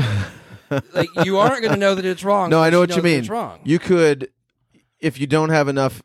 like 0.94 1.09
you 1.26 1.37
aren't 1.38 1.61
going 1.61 1.74
to 1.74 1.79
know 1.79 1.94
that 1.94 2.05
it's 2.07 2.24
wrong. 2.24 2.48
No, 2.48 2.59
I 2.61 2.68
unless 2.68 2.72
know 2.72 2.81
what 2.81 2.88
you 2.90 2.96
that 2.96 3.05
mean. 3.05 3.18
It's 3.20 3.29
wrong. 3.29 3.61
You 3.64 3.79
could, 3.79 4.31
if 5.01 5.21
you 5.21 5.27
don't 5.27 5.51
have 5.51 5.69
enough 5.69 6.03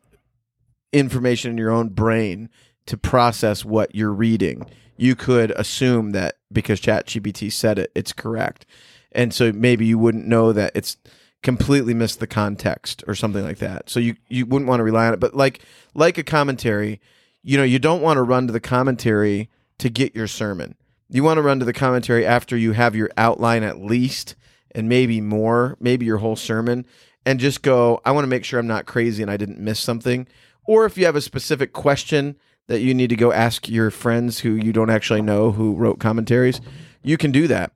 information 0.94 1.52
in 1.52 1.58
your 1.58 1.72
own 1.72 1.90
brain 1.90 2.50
to 2.86 2.98
process 2.98 3.64
what 3.64 3.96
you're 3.96 4.14
reading, 4.14 4.66
you 4.98 5.16
could 5.16 5.52
assume 5.52 6.12
that 6.12 6.36
because 6.52 6.82
ChatGPT 6.82 7.52
said 7.52 7.80
it, 7.80 7.92
it's 7.96 8.14
correct, 8.14 8.66
and 9.12 9.34
so 9.34 9.52
maybe 9.52 9.86
you 9.86 9.98
wouldn't 9.98 10.28
know 10.28 10.54
that 10.54 10.72
it's 10.76 10.98
completely 11.44 11.94
missed 11.94 12.20
the 12.20 12.28
context 12.28 13.04
or 13.08 13.16
something 13.16 13.44
like 13.44 13.58
that. 13.58 13.90
So 13.90 14.00
you 14.00 14.16
you 14.28 14.46
wouldn't 14.46 14.70
want 14.70 14.80
to 14.80 14.84
rely 14.84 15.08
on 15.08 15.14
it. 15.14 15.20
But 15.20 15.36
like 15.36 15.62
like 15.94 16.18
a 16.18 16.24
commentary, 16.24 17.02
you 17.44 17.58
know, 17.58 17.64
you 17.64 17.80
don't 17.80 18.02
want 18.02 18.18
to 18.18 18.24
run 18.24 18.48
to 18.48 18.54
the 18.54 18.60
commentary 18.60 19.50
to 19.80 19.90
get 19.90 20.16
your 20.16 20.28
sermon. 20.28 20.76
You 21.10 21.24
want 21.24 21.38
to 21.38 21.42
run 21.42 21.60
to 21.60 21.66
the 21.66 21.74
commentary 21.74 22.26
after 22.26 22.56
you 22.56 22.72
have 22.74 22.96
your 22.96 23.10
outline 23.18 23.64
at 23.64 23.82
least 23.82 24.36
and 24.74 24.88
maybe 24.88 25.20
more, 25.20 25.76
maybe 25.80 26.06
your 26.06 26.20
whole 26.20 26.38
sermon, 26.38 26.86
and 27.26 27.40
just 27.40 27.62
go, 27.62 28.02
I 28.06 28.12
want 28.12 28.24
to 28.24 28.30
make 28.30 28.44
sure 28.44 28.60
I'm 28.60 28.68
not 28.68 28.86
crazy 28.86 29.22
and 29.22 29.32
I 29.32 29.38
didn't 29.38 29.60
miss 29.60 29.80
something. 29.80 30.28
Or 30.66 30.86
if 30.86 30.98
you 30.98 31.06
have 31.06 31.16
a 31.16 31.22
specific 31.22 31.74
question 31.74 32.36
that 32.68 32.82
you 32.82 32.94
need 32.94 33.10
to 33.10 33.16
go 33.16 33.32
ask 33.32 33.68
your 33.68 33.92
friends 33.92 34.40
who 34.40 34.52
you 34.54 34.72
don't 34.72 34.90
actually 34.90 35.22
know 35.22 35.52
who 35.52 35.76
wrote 35.76 36.00
commentaries, 36.00 36.62
you 37.04 37.18
can 37.18 37.32
do 37.32 37.48
that. 37.48 37.72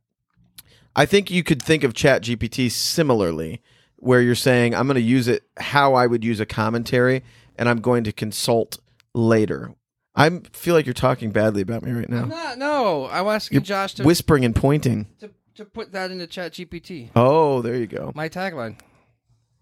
I 0.95 1.05
think 1.05 1.29
you 1.29 1.43
could 1.43 1.62
think 1.62 1.84
of 1.84 1.93
Chat 1.93 2.21
GPT 2.23 2.71
similarly, 2.71 3.62
where 3.97 4.21
you're 4.21 4.36
saying, 4.36 4.73
I'm 4.73 4.88
going 4.88 4.95
to 4.95 5.01
use 5.01 5.27
it 5.27 5.43
how 5.58 5.93
I 5.93 6.08
would 6.08 6.23
use 6.23 6.39
a 6.39 6.45
commentary, 6.45 7.23
and 7.58 7.67
I'm 7.67 7.81
going 7.81 8.03
to 8.05 8.13
consult 8.13 8.77
later. 9.13 9.73
I 10.15 10.29
feel 10.53 10.73
like 10.73 10.86
you're 10.86 10.93
talking 10.93 11.31
badly 11.31 11.62
about 11.62 11.84
me 11.84 11.91
right 11.91 12.10
now. 12.10 12.25
no, 12.25 12.55
no. 12.55 13.10
I'm 13.12 13.27
asking 13.27 13.55
You're 13.58 13.63
Josh 13.63 13.95
to, 13.95 14.03
Whispering 14.03 14.45
and 14.45 14.55
pointing. 14.55 15.08
to 15.19 15.31
to 15.55 15.65
put 15.65 15.93
that 15.93 16.12
into 16.12 16.27
Chat 16.27 16.53
GPT. 16.53 17.10
Oh, 17.15 17.62
there 17.62 17.75
you 17.75 17.88
go. 17.88 18.12
My 18.15 18.29
tagline. 18.29 18.77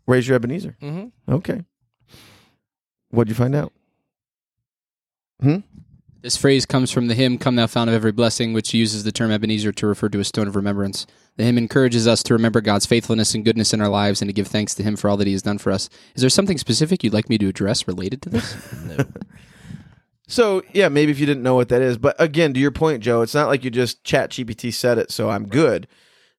Raise 0.07 0.27
your 0.27 0.35
Ebenezer. 0.35 0.77
Mm-hmm. 0.81 1.33
Okay. 1.33 1.63
What'd 3.09 3.29
you 3.29 3.35
find 3.35 3.55
out? 3.55 3.71
Hmm? 5.41 5.57
This 6.21 6.37
phrase 6.37 6.65
comes 6.65 6.89
from 6.89 7.07
the 7.07 7.15
hymn 7.15 7.37
"Come 7.37 7.55
Thou 7.55 7.67
Fount 7.67 7.89
of 7.89 7.95
Every 7.95 8.11
Blessing," 8.11 8.53
which 8.53 8.73
uses 8.73 9.03
the 9.03 9.11
term 9.11 9.29
Ebenezer 9.31 9.73
to 9.73 9.87
refer 9.87 10.09
to 10.09 10.19
a 10.19 10.23
stone 10.23 10.47
of 10.47 10.55
remembrance. 10.55 11.05
The 11.35 11.43
hymn 11.43 11.57
encourages 11.57 12.07
us 12.07 12.23
to 12.23 12.33
remember 12.33 12.61
God's 12.61 12.85
faithfulness 12.85 13.33
and 13.33 13.43
goodness 13.43 13.73
in 13.73 13.81
our 13.81 13.89
lives 13.89 14.21
and 14.21 14.29
to 14.29 14.33
give 14.33 14.47
thanks 14.47 14.73
to 14.75 14.83
Him 14.83 14.95
for 14.95 15.09
all 15.09 15.17
that 15.17 15.27
He 15.27 15.33
has 15.33 15.41
done 15.41 15.57
for 15.57 15.71
us. 15.71 15.89
Is 16.15 16.21
there 16.21 16.29
something 16.29 16.57
specific 16.57 17.03
you'd 17.03 17.13
like 17.13 17.29
me 17.29 17.37
to 17.39 17.47
address 17.47 17.87
related 17.87 18.21
to 18.21 18.29
this? 18.29 18.55
So 20.27 20.63
yeah, 20.73 20.89
maybe 20.89 21.11
if 21.11 21.19
you 21.19 21.25
didn't 21.25 21.43
know 21.43 21.55
what 21.55 21.69
that 21.69 21.81
is, 21.81 21.97
but 21.97 22.15
again, 22.19 22.53
to 22.53 22.59
your 22.59 22.71
point, 22.71 23.03
Joe, 23.03 23.21
it's 23.21 23.35
not 23.35 23.47
like 23.47 23.63
you 23.63 23.69
just 23.69 24.03
Chat 24.03 24.31
GPT 24.31 24.73
said 24.73 24.97
it, 24.97 25.11
so 25.11 25.29
I'm 25.29 25.47
good. 25.47 25.87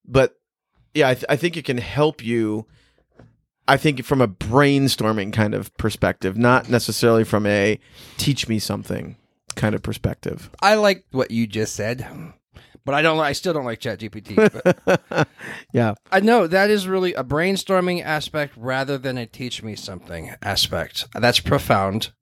But 0.05 0.37
yeah, 0.95 1.11
I, 1.11 1.15
th- 1.15 1.27
I 1.29 1.37
think 1.37 1.57
it 1.57 1.65
can 1.65 1.79
help 1.79 2.25
you. 2.25 2.67
I 3.67 3.77
think 3.77 4.05
from 4.05 4.21
a 4.21 4.29
brainstorming 4.29 5.33
kind 5.33 5.55
of 5.55 5.75
perspective, 5.77 6.37
not 6.37 6.69
necessarily 6.69 7.25
from 7.25 7.47
a 7.47 7.79
teach 8.17 8.49
me 8.49 8.59
something 8.59 9.17
kind 9.57 9.75
of 9.75 9.83
perspective. 9.83 10.51
I 10.61 10.75
like 10.75 11.05
what 11.13 11.31
you 11.31 11.47
just 11.47 11.75
said, 11.75 12.07
but 12.85 12.95
I 12.95 13.03
don't. 13.03 13.19
I 13.19 13.33
still 13.33 13.53
don't 13.55 13.65
like 13.65 13.81
Chat 13.81 14.01
GPT. 14.01 15.27
Yeah, 15.73 15.95
I 16.13 16.21
know 16.21 16.47
that 16.47 16.71
is 16.71 16.87
really 16.87 17.15
a 17.15 17.25
brainstorming 17.25 18.03
aspect 18.05 18.55
rather 18.57 18.97
than 18.97 19.19
a 19.19 19.27
teach 19.27 19.63
me 19.63 19.75
something 19.75 20.35
aspect. 20.43 21.07
That's 21.15 21.41
profound. 21.41 22.13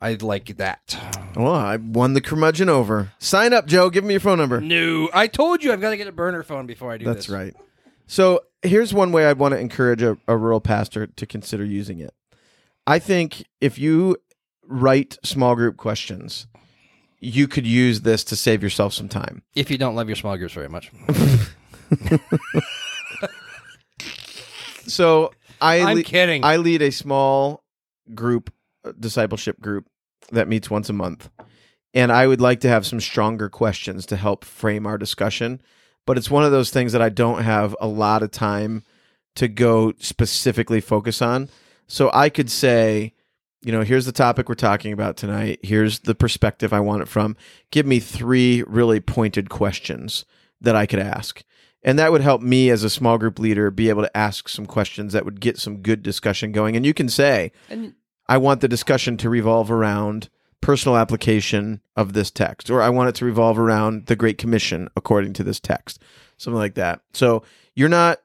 I 0.00 0.14
like 0.14 0.56
that. 0.56 0.96
well, 1.36 1.52
I 1.52 1.76
won 1.76 2.14
the 2.14 2.22
curmudgeon 2.22 2.70
over. 2.70 3.12
Sign 3.18 3.52
up, 3.52 3.66
Joe. 3.66 3.90
Give 3.90 4.02
me 4.02 4.14
your 4.14 4.20
phone 4.20 4.38
number. 4.38 4.58
No, 4.60 5.10
I 5.12 5.26
told 5.26 5.62
you 5.62 5.72
I've 5.72 5.80
got 5.82 5.90
to 5.90 5.98
get 5.98 6.06
a 6.06 6.12
burner 6.12 6.42
phone 6.42 6.66
before 6.66 6.90
I 6.90 6.96
do 6.96 7.04
That's 7.04 7.26
this. 7.26 7.28
right. 7.28 7.54
So 8.10 8.40
here's 8.62 8.92
one 8.92 9.12
way 9.12 9.26
I'd 9.26 9.38
want 9.38 9.52
to 9.52 9.60
encourage 9.60 10.02
a, 10.02 10.18
a 10.26 10.36
rural 10.36 10.60
pastor 10.60 11.06
to 11.06 11.26
consider 11.26 11.64
using 11.64 12.00
it. 12.00 12.12
I 12.84 12.98
think 12.98 13.44
if 13.60 13.78
you 13.78 14.16
write 14.64 15.16
small 15.22 15.54
group 15.54 15.76
questions, 15.76 16.48
you 17.20 17.46
could 17.46 17.68
use 17.68 18.00
this 18.00 18.24
to 18.24 18.34
save 18.34 18.64
yourself 18.64 18.94
some 18.94 19.08
time. 19.08 19.42
If 19.54 19.70
you 19.70 19.78
don't 19.78 19.94
love 19.94 20.08
your 20.08 20.16
small 20.16 20.36
groups 20.36 20.54
very 20.54 20.68
much, 20.68 20.90
So 24.88 25.30
I 25.60 25.80
I'm 25.80 25.98
le- 25.98 26.02
kidding. 26.02 26.44
I 26.44 26.56
lead 26.56 26.82
a 26.82 26.90
small 26.90 27.62
group 28.12 28.52
uh, 28.84 28.90
discipleship 28.98 29.60
group 29.60 29.86
that 30.32 30.48
meets 30.48 30.68
once 30.68 30.88
a 30.88 30.92
month. 30.92 31.30
And 31.94 32.10
I 32.10 32.26
would 32.26 32.40
like 32.40 32.58
to 32.60 32.68
have 32.68 32.84
some 32.84 33.00
stronger 33.00 33.48
questions 33.48 34.04
to 34.06 34.16
help 34.16 34.44
frame 34.44 34.84
our 34.84 34.98
discussion, 34.98 35.60
but 36.10 36.18
it's 36.18 36.28
one 36.28 36.42
of 36.42 36.50
those 36.50 36.70
things 36.70 36.90
that 36.90 37.00
I 37.00 37.08
don't 37.08 37.44
have 37.44 37.76
a 37.80 37.86
lot 37.86 38.24
of 38.24 38.32
time 38.32 38.82
to 39.36 39.46
go 39.46 39.92
specifically 40.00 40.80
focus 40.80 41.22
on. 41.22 41.48
So 41.86 42.10
I 42.12 42.30
could 42.30 42.50
say, 42.50 43.14
you 43.62 43.70
know, 43.70 43.82
here's 43.82 44.06
the 44.06 44.10
topic 44.10 44.48
we're 44.48 44.56
talking 44.56 44.92
about 44.92 45.16
tonight. 45.16 45.60
Here's 45.62 46.00
the 46.00 46.16
perspective 46.16 46.72
I 46.72 46.80
want 46.80 47.02
it 47.02 47.06
from. 47.06 47.36
Give 47.70 47.86
me 47.86 48.00
three 48.00 48.64
really 48.64 48.98
pointed 48.98 49.50
questions 49.50 50.24
that 50.60 50.74
I 50.74 50.84
could 50.84 50.98
ask. 50.98 51.44
And 51.84 51.96
that 52.00 52.10
would 52.10 52.22
help 52.22 52.42
me 52.42 52.70
as 52.70 52.82
a 52.82 52.90
small 52.90 53.16
group 53.16 53.38
leader 53.38 53.70
be 53.70 53.88
able 53.88 54.02
to 54.02 54.16
ask 54.16 54.48
some 54.48 54.66
questions 54.66 55.12
that 55.12 55.24
would 55.24 55.40
get 55.40 55.58
some 55.58 55.76
good 55.76 56.02
discussion 56.02 56.50
going. 56.50 56.74
And 56.74 56.84
you 56.84 56.92
can 56.92 57.08
say, 57.08 57.52
and 57.68 57.94
I 58.26 58.36
want 58.38 58.62
the 58.62 58.66
discussion 58.66 59.16
to 59.18 59.30
revolve 59.30 59.70
around 59.70 60.28
personal 60.60 60.96
application 60.96 61.80
of 61.96 62.12
this 62.12 62.30
text, 62.30 62.70
or 62.70 62.82
I 62.82 62.90
want 62.90 63.08
it 63.08 63.14
to 63.16 63.24
revolve 63.24 63.58
around 63.58 64.06
the 64.06 64.16
Great 64.16 64.38
Commission 64.38 64.88
according 64.96 65.32
to 65.34 65.44
this 65.44 65.60
text, 65.60 66.00
something 66.36 66.58
like 66.58 66.74
that. 66.74 67.00
So 67.12 67.42
you're 67.74 67.88
not 67.88 68.20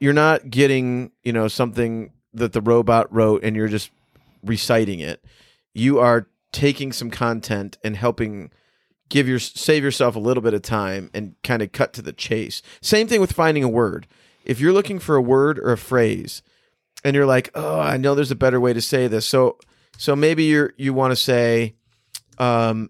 you're 0.00 0.12
not 0.12 0.50
getting 0.50 1.12
you 1.22 1.32
know 1.32 1.48
something 1.48 2.12
that 2.34 2.52
the 2.52 2.60
robot 2.60 3.12
wrote 3.12 3.42
and 3.42 3.56
you're 3.56 3.68
just 3.68 3.90
reciting 4.42 5.00
it. 5.00 5.24
You 5.74 5.98
are 5.98 6.28
taking 6.52 6.92
some 6.92 7.10
content 7.10 7.78
and 7.84 7.96
helping 7.96 8.50
give 9.08 9.28
your 9.28 9.38
save 9.38 9.82
yourself 9.82 10.16
a 10.16 10.20
little 10.20 10.42
bit 10.42 10.54
of 10.54 10.62
time 10.62 11.10
and 11.12 11.34
kind 11.42 11.62
of 11.62 11.72
cut 11.72 11.92
to 11.94 12.02
the 12.02 12.12
chase. 12.12 12.62
Same 12.80 13.06
thing 13.06 13.20
with 13.20 13.32
finding 13.32 13.64
a 13.64 13.68
word. 13.68 14.06
If 14.44 14.60
you're 14.60 14.72
looking 14.72 14.98
for 14.98 15.16
a 15.16 15.22
word 15.22 15.58
or 15.58 15.72
a 15.72 15.78
phrase 15.78 16.42
and 17.04 17.14
you're 17.14 17.26
like, 17.26 17.50
"Oh, 17.54 17.78
I 17.78 17.96
know 17.96 18.14
there's 18.14 18.30
a 18.30 18.36
better 18.36 18.60
way 18.60 18.72
to 18.72 18.80
say 18.80 19.06
this." 19.06 19.26
So 19.26 19.58
so 19.98 20.16
maybe 20.16 20.44
you're 20.44 20.72
you 20.78 20.94
want 20.94 21.12
to 21.12 21.16
say 21.16 21.74
um 22.38 22.88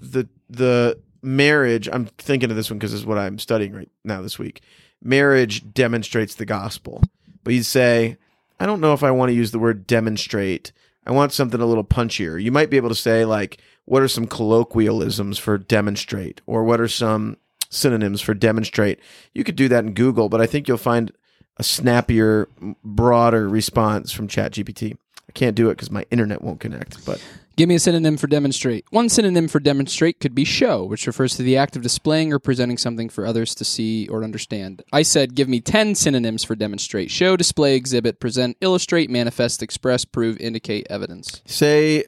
the 0.00 0.28
the 0.48 0.98
marriage 1.22 1.88
I'm 1.92 2.06
thinking 2.06 2.50
of 2.50 2.56
this 2.56 2.70
one 2.70 2.78
because 2.78 2.90
this 2.90 3.00
is 3.00 3.06
what 3.06 3.18
I'm 3.18 3.38
studying 3.38 3.72
right 3.72 3.90
now 4.02 4.22
this 4.22 4.38
week. 4.38 4.62
Marriage 5.02 5.72
demonstrates 5.72 6.34
the 6.34 6.46
gospel. 6.46 7.02
But 7.44 7.54
you'd 7.54 7.64
say, 7.64 8.16
I 8.58 8.66
don't 8.66 8.80
know 8.80 8.92
if 8.92 9.02
I 9.02 9.10
want 9.10 9.30
to 9.30 9.34
use 9.34 9.50
the 9.50 9.58
word 9.58 9.86
demonstrate. 9.86 10.72
I 11.06 11.12
want 11.12 11.32
something 11.32 11.60
a 11.60 11.66
little 11.66 11.84
punchier. 11.84 12.42
You 12.42 12.52
might 12.52 12.70
be 12.70 12.76
able 12.76 12.90
to 12.90 12.94
say 12.94 13.24
like 13.24 13.60
what 13.84 14.02
are 14.02 14.08
some 14.08 14.26
colloquialisms 14.26 15.38
for 15.38 15.58
demonstrate 15.58 16.40
or 16.46 16.64
what 16.64 16.80
are 16.80 16.88
some 16.88 17.36
synonyms 17.70 18.20
for 18.20 18.34
demonstrate. 18.34 18.98
You 19.34 19.44
could 19.44 19.56
do 19.56 19.68
that 19.68 19.84
in 19.84 19.94
Google, 19.94 20.28
but 20.28 20.40
I 20.40 20.46
think 20.46 20.68
you'll 20.68 20.76
find 20.78 21.12
a 21.56 21.62
snappier, 21.62 22.48
broader 22.84 23.48
response 23.48 24.12
from 24.12 24.28
ChatGPT. 24.28 24.96
I 25.30 25.32
can't 25.32 25.54
do 25.54 25.70
it 25.70 25.74
because 25.74 25.92
my 25.92 26.04
internet 26.10 26.42
won't 26.42 26.58
connect. 26.58 27.06
But 27.06 27.22
Give 27.54 27.68
me 27.68 27.76
a 27.76 27.78
synonym 27.78 28.16
for 28.16 28.26
demonstrate. 28.26 28.84
One 28.90 29.08
synonym 29.08 29.46
for 29.46 29.60
demonstrate 29.60 30.18
could 30.18 30.34
be 30.34 30.44
show, 30.44 30.82
which 30.82 31.06
refers 31.06 31.36
to 31.36 31.44
the 31.44 31.56
act 31.56 31.76
of 31.76 31.82
displaying 31.82 32.32
or 32.32 32.40
presenting 32.40 32.76
something 32.76 33.08
for 33.08 33.24
others 33.24 33.54
to 33.54 33.64
see 33.64 34.08
or 34.08 34.24
understand. 34.24 34.82
I 34.92 35.02
said, 35.02 35.36
give 35.36 35.48
me 35.48 35.60
10 35.60 35.94
synonyms 35.94 36.42
for 36.42 36.56
demonstrate 36.56 37.12
show, 37.12 37.36
display, 37.36 37.76
exhibit, 37.76 38.18
present, 38.18 38.56
illustrate, 38.60 39.08
manifest, 39.08 39.62
express, 39.62 40.04
prove, 40.04 40.36
indicate, 40.40 40.88
evidence. 40.90 41.42
say, 41.46 42.06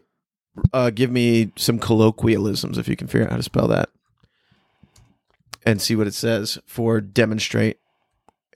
uh, 0.73 0.91
give 0.91 1.13
me 1.13 1.53
some 1.55 1.79
colloquialisms 1.79 2.77
if 2.77 2.89
you 2.89 2.97
can 2.97 3.07
figure 3.07 3.27
out 3.27 3.31
how 3.31 3.37
to 3.37 3.45
spell 3.45 3.69
that, 3.69 3.89
and 5.65 5.81
see 5.81 5.95
what 5.95 6.09
it 6.09 6.15
says 6.15 6.59
for 6.67 7.01
demonstrate. 7.01 7.79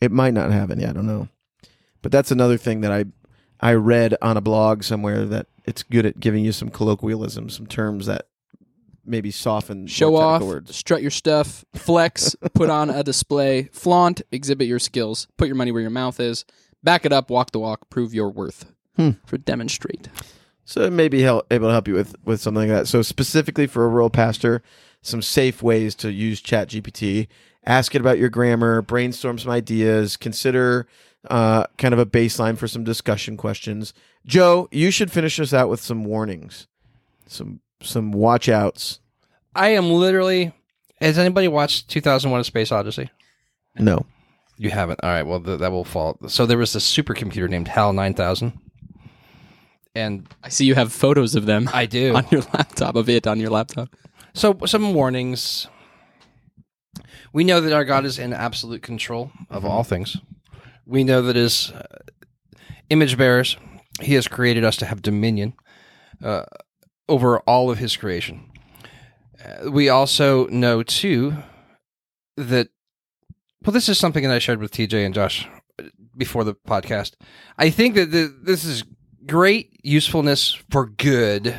It 0.00 0.10
might 0.10 0.34
not 0.34 0.50
have 0.50 0.72
any. 0.72 0.84
I 0.84 0.92
don't 0.92 1.06
know, 1.06 1.28
but 2.02 2.10
that's 2.10 2.32
another 2.32 2.56
thing 2.56 2.80
that 2.80 2.90
I 2.90 3.04
I 3.60 3.74
read 3.74 4.16
on 4.20 4.36
a 4.36 4.40
blog 4.40 4.82
somewhere 4.82 5.24
that 5.26 5.46
it's 5.64 5.82
good 5.82 6.06
at 6.06 6.20
giving 6.20 6.44
you 6.44 6.52
some 6.52 6.70
colloquialisms, 6.70 7.56
some 7.56 7.66
terms 7.66 8.06
that 8.06 8.26
maybe 9.04 9.30
soften 9.30 9.86
Show 9.86 10.16
off, 10.16 10.42
words. 10.42 10.74
strut 10.74 11.02
your 11.02 11.10
stuff, 11.10 11.64
flex, 11.74 12.34
put 12.54 12.70
on 12.70 12.90
a 12.90 13.02
display, 13.02 13.64
flaunt, 13.72 14.22
exhibit 14.32 14.66
your 14.66 14.78
skills, 14.78 15.28
put 15.36 15.46
your 15.46 15.56
money 15.56 15.72
where 15.72 15.82
your 15.82 15.90
mouth 15.90 16.18
is, 16.20 16.44
back 16.82 17.04
it 17.06 17.12
up, 17.12 17.30
walk 17.30 17.52
the 17.52 17.58
walk, 17.58 17.88
prove 17.88 18.12
your 18.12 18.30
worth. 18.30 18.72
Hmm. 18.96 19.10
For 19.26 19.36
demonstrate. 19.36 20.08
So 20.64 20.80
it 20.80 20.92
may 20.92 21.08
be 21.08 21.20
help, 21.20 21.46
able 21.52 21.68
to 21.68 21.72
help 21.72 21.86
you 21.86 21.94
with 21.94 22.16
with 22.24 22.40
something 22.40 22.68
like 22.68 22.70
that. 22.70 22.88
So 22.88 23.02
specifically 23.02 23.66
for 23.66 23.84
a 23.84 23.88
rural 23.88 24.08
pastor, 24.08 24.62
some 25.02 25.20
safe 25.20 25.62
ways 25.62 25.94
to 25.96 26.10
use 26.10 26.40
Chat 26.40 26.70
GPT 26.70 27.28
ask 27.66 27.94
it 27.94 28.00
about 28.00 28.18
your 28.18 28.30
grammar, 28.30 28.80
brainstorm 28.80 29.38
some 29.38 29.50
ideas, 29.50 30.16
consider 30.16 30.86
uh, 31.30 31.66
kind 31.78 31.92
of 31.94 32.00
a 32.00 32.06
baseline 32.06 32.56
for 32.56 32.68
some 32.68 32.84
discussion 32.84 33.36
questions. 33.36 33.92
Joe, 34.24 34.68
you 34.70 34.90
should 34.90 35.10
finish 35.12 35.38
us 35.40 35.52
out 35.52 35.68
with 35.68 35.80
some 35.80 36.04
warnings, 36.04 36.66
some 37.26 37.60
some 37.82 38.12
watch 38.12 38.48
outs. 38.48 39.00
I 39.54 39.68
am 39.68 39.90
literally. 39.90 40.52
Has 41.00 41.18
anybody 41.18 41.48
watched 41.48 41.88
2001: 41.88 42.40
A 42.40 42.44
Space 42.44 42.72
Odyssey? 42.72 43.10
No. 43.78 44.06
You 44.58 44.70
haven't. 44.70 45.00
All 45.02 45.10
right. 45.10 45.22
Well, 45.22 45.40
th- 45.40 45.60
that 45.60 45.70
will 45.70 45.84
fall. 45.84 46.18
So 46.28 46.46
there 46.46 46.56
was 46.56 46.72
this 46.72 46.90
supercomputer 46.90 47.48
named 47.48 47.68
HAL 47.68 47.92
9000, 47.92 48.58
and 49.94 50.26
I 50.42 50.48
see 50.48 50.64
you 50.64 50.74
have 50.74 50.92
photos 50.92 51.34
of 51.34 51.44
them 51.46 51.68
I 51.72 51.84
do. 51.86 52.14
on 52.16 52.26
your 52.30 52.42
laptop 52.54 52.96
of 52.96 53.08
it 53.08 53.26
on 53.26 53.38
your 53.38 53.50
laptop. 53.50 53.94
So 54.32 54.58
some 54.66 54.94
warnings. 54.94 55.66
We 57.32 57.44
know 57.44 57.60
that 57.60 57.72
our 57.74 57.84
God 57.84 58.06
is 58.06 58.18
in 58.18 58.32
absolute 58.32 58.82
control 58.82 59.30
of 59.50 59.64
all 59.66 59.84
things. 59.84 60.16
We 60.86 61.04
know 61.04 61.22
that 61.22 61.36
as 61.36 61.72
uh, 61.72 61.82
image 62.90 63.18
bearers, 63.18 63.56
He 64.00 64.14
has 64.14 64.28
created 64.28 64.64
us 64.64 64.76
to 64.78 64.86
have 64.86 65.02
dominion 65.02 65.54
uh, 66.22 66.44
over 67.08 67.40
all 67.40 67.70
of 67.70 67.78
His 67.78 67.96
creation. 67.96 68.50
Uh, 69.44 69.70
we 69.70 69.88
also 69.88 70.46
know 70.46 70.82
too 70.82 71.34
that. 72.36 72.68
Well, 73.64 73.72
this 73.72 73.88
is 73.88 73.98
something 73.98 74.22
that 74.22 74.32
I 74.32 74.38
shared 74.38 74.60
with 74.60 74.70
TJ 74.70 75.04
and 75.04 75.14
Josh 75.14 75.48
before 76.16 76.44
the 76.44 76.54
podcast. 76.54 77.14
I 77.58 77.70
think 77.70 77.94
that 77.96 78.12
the, 78.12 78.32
this 78.42 78.64
is 78.64 78.84
great 79.26 79.80
usefulness 79.82 80.56
for 80.70 80.86
good 80.86 81.58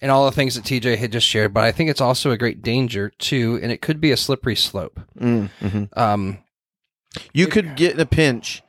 and 0.00 0.10
all 0.10 0.26
the 0.26 0.32
things 0.32 0.54
that 0.54 0.64
TJ 0.64 0.98
had 0.98 1.10
just 1.10 1.26
shared, 1.26 1.52
but 1.52 1.64
I 1.64 1.72
think 1.72 1.90
it's 1.90 2.00
also 2.00 2.30
a 2.30 2.36
great 2.38 2.62
danger 2.62 3.10
too, 3.18 3.58
and 3.62 3.72
it 3.72 3.82
could 3.82 4.00
be 4.00 4.12
a 4.12 4.16
slippery 4.16 4.54
slope. 4.54 5.00
Mm, 5.18 5.50
mhm. 5.60 5.98
Um, 5.98 6.38
You 7.32 7.46
could 7.46 7.76
get 7.76 7.94
in 7.94 8.00
a 8.00 8.06
pinch 8.06 8.62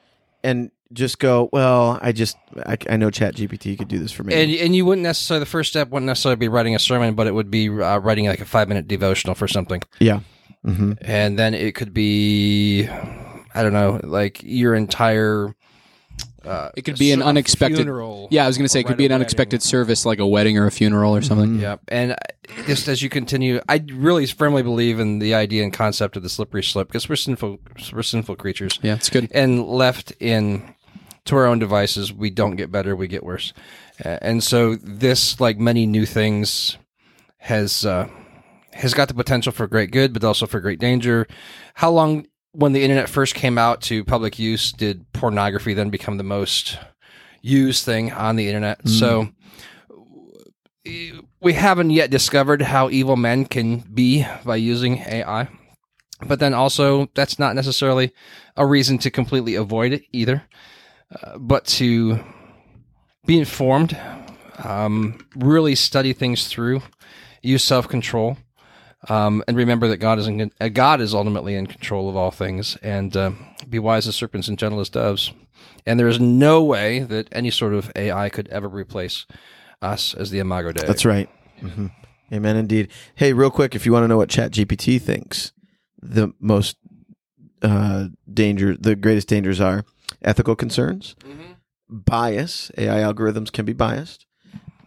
and 0.43 0.71
just 0.91 1.19
go, 1.19 1.49
well, 1.53 1.99
I 2.01 2.11
just, 2.11 2.37
I, 2.65 2.77
I 2.89 2.97
know 2.97 3.11
Chat 3.11 3.35
GPT 3.35 3.77
could 3.77 3.87
do 3.89 3.99
this 3.99 4.11
for 4.11 4.23
me. 4.23 4.33
and 4.33 4.51
and 4.51 4.75
you 4.75 4.85
wouldn't 4.85 5.03
necessarily 5.03 5.41
the 5.41 5.45
first 5.49 5.69
step 5.69 5.89
wouldn't 5.89 6.07
necessarily 6.07 6.37
be 6.37 6.47
writing 6.47 6.73
a 6.75 6.79
sermon, 6.79 7.13
but 7.13 7.27
it 7.27 7.33
would 7.35 7.51
be 7.51 7.69
uh, 7.69 7.99
writing 7.99 8.25
like 8.25 8.39
a 8.41 8.45
five 8.45 8.67
minute 8.67 8.87
devotional 8.87 9.35
for 9.35 9.47
something, 9.47 9.81
yeah. 9.99 10.21
hmm 10.63 10.93
and 11.01 11.37
then 11.37 11.53
it 11.53 11.75
could 11.75 11.93
be, 11.93 12.87
I 12.87 13.61
don't 13.61 13.73
know, 13.73 13.99
like 14.03 14.41
your 14.43 14.73
entire. 14.73 15.55
Uh, 16.49 16.71
It 16.75 16.81
could 16.81 16.97
be 16.97 17.11
an 17.11 17.21
unexpected- 17.21 17.77
funeral. 17.77 18.27
Yeah, 18.31 18.43
I 18.43 18.47
was 18.47 18.57
going 18.57 18.65
to 18.65 18.69
say 18.69 18.79
it 18.79 18.83
could 18.83 18.91
write 18.93 18.97
be 18.97 19.05
an 19.05 19.11
unexpected 19.11 19.57
wedding. 19.57 19.67
service 19.67 20.05
like 20.05 20.19
a 20.19 20.27
wedding 20.27 20.57
or 20.57 20.65
a 20.65 20.71
funeral 20.71 21.15
or 21.15 21.21
something. 21.21 21.59
Yep. 21.59 21.81
And 21.89 22.11
uh, 22.13 22.15
just 22.65 22.87
as 22.87 23.01
you 23.01 23.09
continue, 23.09 23.61
I 23.69 23.83
really 23.93 24.25
firmly 24.25 24.63
believe 24.63 24.99
in 24.99 25.19
the 25.19 25.35
idea 25.35 25.63
and 25.63 25.71
concept 25.71 26.17
of 26.17 26.23
the 26.23 26.29
slippery 26.29 26.63
slope 26.63 26.87
because 26.87 27.07
we're 27.07 27.15
sinful, 27.17 27.59
we're 27.93 28.01
sinful 28.03 28.35
creatures. 28.37 28.79
Yeah, 28.81 28.95
it's 28.95 29.09
good. 29.09 29.29
and 29.33 29.65
left 29.67 30.11
in 30.19 30.73
to 31.25 31.35
our 31.35 31.45
own 31.45 31.59
devices, 31.59 32.11
we 32.11 32.31
don't 32.31 32.55
get 32.55 32.71
better, 32.71 32.95
we 32.95 33.07
get 33.07 33.23
worse. 33.23 33.53
Uh, 34.03 34.17
and 34.21 34.43
so 34.43 34.75
this, 34.75 35.39
like 35.39 35.59
many 35.59 35.85
new 35.85 36.05
things, 36.05 36.77
has 37.37 37.85
uh, 37.85 38.07
has 38.73 38.93
got 38.93 39.07
the 39.07 39.13
potential 39.13 39.51
for 39.51 39.67
great 39.67 39.91
good, 39.91 40.13
but 40.13 40.23
also 40.23 40.47
for 40.47 40.59
great 40.59 40.79
danger. 40.79 41.27
How 41.75 41.91
long, 41.91 42.25
when 42.51 42.73
the 42.73 42.83
internet 42.83 43.09
first 43.09 43.35
came 43.35 43.57
out 43.57 43.81
to 43.83 44.03
public 44.03 44.39
use, 44.39 44.71
did 44.71 45.11
pornography 45.13 45.73
then 45.73 45.89
become 45.89 46.17
the 46.17 46.23
most 46.23 46.77
used 47.41 47.85
thing 47.85 48.11
on 48.11 48.35
the 48.35 48.47
internet? 48.47 48.87
So 48.87 49.29
we 51.41 51.53
haven't 51.53 51.91
yet 51.91 52.09
discovered 52.09 52.61
how 52.61 52.89
evil 52.89 53.15
men 53.15 53.45
can 53.45 53.79
be 53.79 54.25
by 54.43 54.55
using 54.57 54.99
AI. 54.99 55.47
But 56.25 56.39
then 56.39 56.53
also, 56.53 57.07
that's 57.15 57.39
not 57.39 57.55
necessarily 57.55 58.11
a 58.57 58.65
reason 58.65 58.97
to 58.99 59.11
completely 59.11 59.55
avoid 59.55 59.93
it 59.93 60.03
either, 60.11 60.43
uh, 61.15 61.37
but 61.37 61.65
to 61.65 62.19
be 63.25 63.39
informed, 63.39 63.97
um, 64.63 65.25
really 65.35 65.75
study 65.75 66.11
things 66.11 66.47
through, 66.47 66.81
use 67.41 67.63
self 67.63 67.87
control, 67.87 68.37
um, 69.07 69.43
and 69.47 69.55
remember 69.55 69.87
that 69.87 69.97
God 69.97 70.19
is 70.19 70.27
in, 70.27 70.51
uh, 70.59 70.67
God 70.69 70.99
is 71.01 71.13
ultimately 71.13 71.55
in 71.55 71.67
control 71.67 72.09
of 72.09 72.15
all 72.15 72.31
things, 72.31 72.75
and 72.83 73.15
uh, 73.15 73.31
be 73.69 73.79
wise 73.79 74.07
as 74.07 74.15
serpents 74.15 74.47
and 74.47 74.57
gentle 74.57 74.79
as 74.79 74.89
doves. 74.89 75.31
And 75.85 75.99
there 75.99 76.07
is 76.07 76.19
no 76.19 76.63
way 76.63 76.99
that 76.99 77.27
any 77.31 77.49
sort 77.51 77.73
of 77.73 77.91
AI 77.95 78.29
could 78.29 78.47
ever 78.49 78.67
replace 78.67 79.25
us 79.81 80.13
as 80.13 80.29
the 80.31 80.39
Imago 80.39 80.71
Dei. 80.71 80.85
That's 80.85 81.05
right. 81.05 81.29
hmm 81.59 81.87
Amen 82.31 82.57
indeed. 82.57 82.89
Hey, 83.15 83.33
real 83.33 83.49
quick, 83.49 83.73
if 83.73 83.85
you 83.87 83.91
want 83.93 84.03
to 84.03 84.07
know 84.07 84.17
what 84.17 84.29
Chat 84.29 84.51
GPT 84.51 85.01
thinks, 85.01 85.51
the 85.99 86.31
most 86.39 86.77
uh, 87.63 88.07
danger, 88.31 88.77
the 88.77 88.95
greatest 88.95 89.27
dangers 89.27 89.59
are 89.59 89.83
ethical 90.21 90.55
concerns, 90.55 91.15
bias. 91.89 92.71
AI 92.77 92.97
algorithms 92.99 93.51
can 93.51 93.65
be 93.65 93.73
biased. 93.73 94.25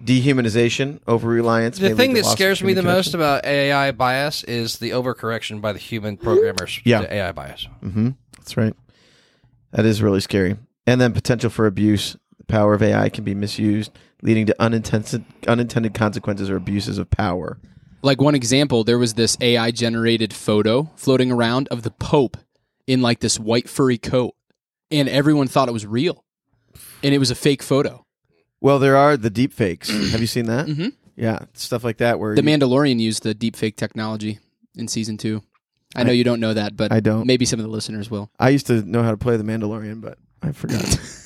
Dehumanization, 0.05 1.01
over 1.07 1.29
reliance. 1.29 1.79
The 1.79 1.95
thing 1.95 2.15
that 2.15 2.25
scares 2.25 2.63
me 2.63 2.73
the 2.75 2.83
most 2.83 3.15
about 3.15 3.45
AI 3.45 3.93
bias 3.93 4.43
is 4.45 4.79
the 4.79 4.91
overcorrection 4.91 5.61
by 5.61 5.73
the 5.73 5.79
human 5.79 6.17
programmers 6.17 6.81
Yeah. 6.85 7.03
to 7.03 7.15
AI 7.15 7.33
bias. 7.33 7.69
hmm 7.81 8.11
That's 8.37 8.57
right. 8.57 8.75
That 9.73 9.85
is 9.87 10.03
really 10.03 10.21
scary. 10.21 10.57
And 10.87 11.01
then 11.01 11.13
potential 11.13 11.51
for 11.51 11.67
abuse. 11.67 12.17
The 12.39 12.45
power 12.45 12.75
of 12.75 12.83
AI 12.83 13.09
can 13.09 13.23
be 13.25 13.35
misused, 13.35 13.93
leading 14.23 14.47
to 14.47 14.57
unintended 14.61 15.25
unintended 15.47 15.95
consequences 15.95 16.51
or 16.51 16.57
abuses 16.57 16.99
of 16.99 17.09
power. 17.11 17.59
Like 18.03 18.21
one 18.21 18.35
example, 18.35 18.83
there 18.83 18.99
was 18.99 19.15
this 19.15 19.37
AI 19.41 19.71
generated 19.71 20.35
photo 20.35 20.91
floating 20.97 21.31
around 21.31 21.69
of 21.69 21.85
the 21.85 21.93
Pope 21.93 22.37
in 22.89 23.01
like 23.01 23.21
this 23.21 23.39
white 23.39 23.69
furry 23.69 23.97
coat, 23.99 24.35
and 24.91 25.09
everyone 25.09 25.47
thought 25.47 25.69
it 25.69 25.73
was 25.73 25.87
real, 25.87 26.25
and 27.05 27.15
it 27.15 27.19
was 27.19 27.31
a 27.31 27.37
fake 27.37 27.63
photo. 27.63 28.05
Well, 28.63 28.79
there 28.79 28.97
are 28.97 29.17
the 29.17 29.29
deep 29.31 29.53
fakes. 29.53 29.89
Have 30.13 30.21
you 30.21 30.27
seen 30.27 30.47
that? 30.47 30.67
Mhm. 30.67 30.93
Yeah, 31.17 31.41
stuff 31.53 31.85
like 31.85 31.99
that 31.99 32.19
where 32.19 32.35
The 32.35 32.43
you- 32.43 32.49
Mandalorian 32.49 32.99
used 33.01 33.23
the 33.23 33.35
deepfake 33.35 33.77
technology 33.77 34.39
in 34.77 34.89
season 34.89 35.19
two. 35.19 35.43
I 35.95 36.05
know 36.05 36.13
you 36.13 36.25
don't 36.25 36.41
know 36.41 36.55
that, 36.55 36.75
but 36.75 36.91
I 36.91 37.01
don't. 37.01 37.27
maybe 37.27 37.45
some 37.45 37.61
of 37.61 37.65
the 37.67 37.71
listeners 37.71 38.11
will. 38.11 38.31
I 38.41 38.49
used 38.49 38.67
to 38.69 38.81
know 38.83 39.03
how 39.03 39.11
to 39.11 39.19
play 39.19 39.37
the 39.37 39.45
Mandalorian, 39.45 40.01
but 40.01 40.17
I 40.43 40.53
forgot. 40.53 40.83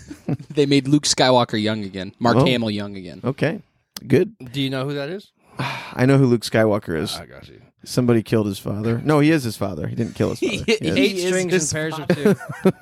They 0.51 0.66
made 0.66 0.88
Luke 0.88 1.05
Skywalker 1.05 1.61
young 1.61 1.85
again, 1.85 2.12
Mark 2.18 2.37
Oh. 2.37 2.44
Hamill 2.44 2.70
young 2.70 2.96
again. 2.96 3.20
okay, 3.22 3.61
good. 4.09 4.35
Do 4.53 4.61
you 4.61 4.70
know 4.70 4.85
who 4.85 4.94
that 4.94 5.09
is? 5.09 5.31
I 5.59 6.05
know 6.07 6.18
who 6.18 6.27
Luke 6.27 6.42
Skywalker 6.42 6.99
is. 7.01 7.14
I 7.16 7.27
got 7.27 7.46
you. 7.49 7.61
Somebody 7.85 8.22
killed 8.25 8.46
his 8.49 8.59
father. 8.59 9.01
No, 9.05 9.20
he 9.20 9.31
is 9.31 9.44
his 9.44 9.57
father. 9.57 9.87
He 9.87 9.94
didn't 9.94 10.14
kill 10.16 10.31
his 10.35 10.40
father. 10.40 10.64
He, 10.66 10.88
has, 10.88 10.96
Eight 10.99 11.16
is 11.16 11.27
strings 11.29 11.53
his 11.53 11.72
and 11.72 11.77
pairs 11.77 11.99
of 11.99 12.09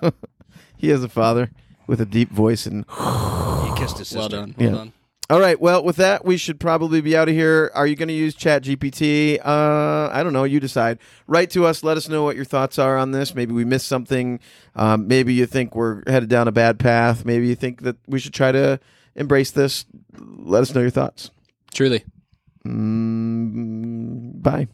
two. 0.01 0.12
he 0.79 0.88
has 0.88 1.05
a 1.05 1.09
father 1.09 1.51
with 1.87 2.01
a 2.01 2.07
deep 2.07 2.31
voice 2.31 2.64
and 2.64 2.85
He 2.88 3.63
kissed 3.75 3.99
his 3.99 4.09
sister. 4.09 4.19
Well 4.21 4.29
done. 4.29 4.55
Well 4.59 4.69
Yeah. 4.71 4.75
done. 4.77 4.93
All 5.31 5.41
right. 5.41 5.59
Well, 5.59 5.83
with 5.83 5.97
that, 5.97 6.23
we 6.27 6.37
should 6.37 6.61
probably 6.61 7.01
be 7.01 7.17
out 7.17 7.31
of 7.31 7.35
here. 7.35 7.71
Are 7.75 7.87
you 7.87 7.97
going 7.97 8.09
to 8.09 8.15
use 8.15 8.35
Chat 8.35 8.63
GPT? 8.63 9.41
Uh, 9.43 10.11
I 10.13 10.23
don't 10.23 10.35
know. 10.35 10.45
You 10.45 10.61
decide. 10.61 10.99
Write 11.27 11.49
to 11.53 11.65
us. 11.65 11.83
Let 11.83 11.97
us 11.97 12.11
know 12.11 12.25
what 12.25 12.37
your 12.37 12.45
thoughts 12.45 12.79
are 12.79 12.99
on 12.99 13.13
this. 13.13 13.35
Maybe 13.35 13.55
we 13.55 13.65
missed 13.65 13.87
something. 13.87 14.39
Um, 14.77 15.09
maybe 15.09 15.33
you 15.33 15.47
think 15.47 15.75
we're 15.75 16.03
headed 16.07 16.29
down 16.29 16.47
a 16.47 16.53
bad 16.53 16.79
path. 16.79 17.25
Maybe 17.25 17.47
you 17.49 17.55
think 17.55 17.83
that 17.83 17.97
we 18.07 18.19
should 18.19 18.35
try 18.35 18.53
to 18.53 18.79
embrace 19.15 19.51
this. 19.51 19.87
Let 20.19 20.61
us 20.61 20.75
know 20.75 20.83
your 20.83 20.91
thoughts. 20.91 21.31
Truly. 21.73 22.05
Mm, 22.67 24.43
bye. 24.43 24.69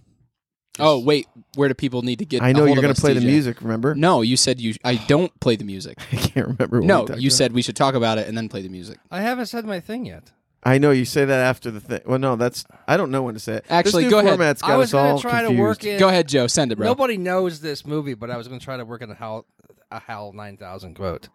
Oh 0.81 0.99
wait, 1.01 1.27
where 1.55 1.69
do 1.69 1.75
people 1.75 2.03
need 2.03 2.19
to 2.21 2.25
get? 2.25 2.43
I 2.43 2.53
know 2.53 2.65
a 2.65 2.67
hold 2.67 2.77
you're 2.77 2.83
going 2.83 2.95
to 2.95 3.01
play 3.01 3.15
the 3.15 3.21
music. 3.21 3.61
Remember? 3.63 3.95
No, 3.95 4.23
you 4.23 4.37
said 4.37 4.61
you. 4.61 4.75
I 4.85 4.97
don't 4.97 5.39
play 5.41 5.57
the 5.57 5.65
music. 5.65 5.99
I 6.13 6.17
can't 6.17 6.47
remember. 6.49 6.81
What 6.81 6.87
No, 6.87 7.07
talked 7.07 7.21
you 7.21 7.29
about. 7.29 7.37
said 7.37 7.53
we 7.53 7.63
should 7.63 7.77
talk 7.77 7.95
about 7.95 8.19
it 8.19 8.27
and 8.29 8.37
then 8.37 8.49
play 8.49 8.63
the 8.63 8.69
music. 8.69 8.99
I 9.11 9.21
haven't 9.21 9.47
said 9.47 9.65
my 9.65 9.81
thing 9.81 10.07
yet. 10.07 10.33
I 10.63 10.77
know 10.77 10.91
you 10.91 11.07
say 11.07 11.25
that 11.25 11.41
after 11.41 11.71
the 11.71 11.81
thing. 11.81 12.01
Well, 12.05 12.19
no, 12.19 12.37
that's 12.37 12.65
I 12.87 12.97
don't 12.99 13.11
know 13.11 13.23
when 13.23 13.33
to 13.35 13.41
say 13.41 13.55
it. 13.55 13.65
Actually, 13.71 14.05
this 14.05 14.11
new 14.11 14.17
go 14.17 14.19
ahead. 14.19 14.31
format's 14.33 14.61
got 14.61 14.73
I 14.73 14.77
was 14.77 14.93
us 14.93 14.95
all 14.95 15.09
gonna 15.11 15.21
try 15.23 15.31
confused. 15.45 15.57
to 15.57 15.63
work 15.63 15.85
in. 15.85 15.99
Go 15.99 16.09
ahead, 16.09 16.29
Joe. 16.29 16.47
Send 16.49 16.71
it, 16.73 16.77
bro. 16.77 16.87
Nobody 16.87 17.17
knows 17.17 17.61
this 17.61 17.87
movie, 17.87 18.13
but 18.15 18.31
I 18.31 18.37
was 18.37 18.47
going 18.49 18.61
to 18.61 18.65
try 18.65 18.77
to 18.77 18.85
work 18.85 19.01
in 19.01 19.11
a 19.11 19.15
HAL, 19.15 19.47
a 19.91 20.01
HAL 20.01 20.33
9000 20.35 20.95
quote. 20.95 21.29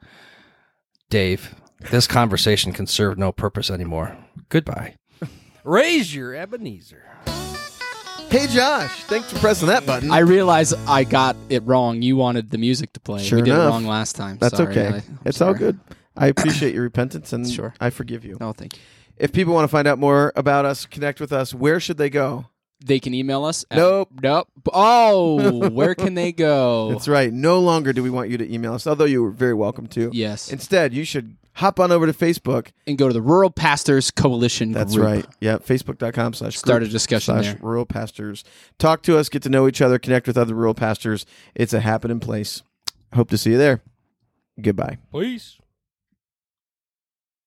Dave, 1.10 1.56
this 1.92 2.06
conversation 2.08 2.72
can 2.72 2.86
serve 2.88 3.18
no 3.18 3.32
purpose 3.32 3.70
anymore. 3.72 4.16
Goodbye. 4.50 4.96
Raise 5.64 6.14
your 6.16 6.36
Ebenezer. 6.36 7.04
Hey, 8.36 8.48
Josh, 8.48 9.06
thanks 9.06 9.32
for 9.32 9.40
pressing 9.40 9.70
that 9.70 9.86
button. 9.86 10.12
I 10.12 10.20
realize 10.20 10.74
I 10.74 11.06
got 11.06 11.38
it 11.48 11.64
wrong. 11.64 12.02
You 12.02 12.18
wanted 12.18 12.50
the 12.50 12.58
music 12.58 12.92
to 12.92 13.00
play. 13.00 13.24
Sure 13.24 13.38
we 13.40 13.44
did 13.44 13.54
enough. 13.54 13.64
it 13.64 13.70
wrong 13.70 13.86
last 13.86 14.18
time. 14.18 14.38
That's 14.42 14.58
Sorry. 14.58 14.72
okay. 14.78 14.88
I- 14.98 15.04
it's 15.24 15.40
all 15.40 15.54
good. 15.54 15.80
I 16.18 16.28
appreciate 16.28 16.74
your 16.74 16.84
repentance 16.92 17.32
and 17.32 17.50
Sure. 17.50 17.74
I 17.80 17.92
forgive 17.92 18.26
you. 18.26 18.36
No, 18.42 18.52
thank 18.52 18.76
you. 18.76 18.82
If 19.16 19.32
people 19.32 19.54
want 19.54 19.64
to 19.64 19.70
find 19.70 19.88
out 19.88 20.00
more 20.00 20.34
about 20.36 20.66
us, 20.66 20.86
connect 20.86 21.22
with 21.22 21.32
us, 21.32 21.54
where 21.54 21.80
should 21.80 21.96
they 21.98 22.10
go? 22.10 22.48
They 22.84 23.00
can 23.00 23.14
email 23.14 23.46
us. 23.46 23.66
At, 23.72 23.78
Nope. 23.78 24.10
Nope. 24.22 24.48
Oh, 24.74 25.70
where 25.70 25.96
can 25.96 26.14
they 26.14 26.32
go? 26.32 26.90
That's 26.92 27.08
right. 27.08 27.32
No 27.32 27.60
longer 27.60 27.94
do 27.94 28.04
we 28.04 28.10
want 28.10 28.30
you 28.30 28.38
to 28.38 28.54
email 28.54 28.74
us, 28.74 28.86
although 28.86 29.06
you 29.06 29.24
were 29.24 29.32
very 29.32 29.54
welcome 29.54 29.88
to. 29.88 30.10
Yes. 30.14 30.52
Instead, 30.52 30.94
you 30.94 31.04
should 31.06 31.38
hop 31.54 31.80
on 31.80 31.92
over 31.92 32.06
to 32.06 32.14
Facebook. 32.14 32.68
and 32.86 32.98
go 32.98 33.08
to 33.08 33.14
the 33.14 33.22
Rural 33.22 33.50
Pastors 33.50 34.12
Coalition 34.12 34.72
That's 34.74 34.94
group. 34.96 35.06
right. 35.08 35.26
Yeah, 35.40 35.58
facebook.com 35.58 36.34
slash 36.34 36.58
Start 36.58 36.84
a 36.84 36.88
discussion 36.88 37.34
slash 37.36 37.46
there. 37.46 37.58
rural 37.62 37.86
pastors. 37.86 38.44
Talk 38.78 39.02
to 39.04 39.18
us, 39.18 39.30
get 39.30 39.42
to 39.44 39.50
know 39.50 39.68
each 39.68 39.82
other, 39.82 39.98
connect 39.98 40.28
with 40.28 40.38
other 40.38 40.54
rural 40.54 40.74
pastors. 40.74 41.26
It's 41.56 41.74
a 41.74 41.80
happening 41.80 42.20
place. 42.20 42.62
Hope 43.14 43.30
to 43.30 43.38
see 43.38 43.52
you 43.52 43.58
there. 43.58 43.82
Goodbye. 44.62 44.98
Please. 45.12 45.58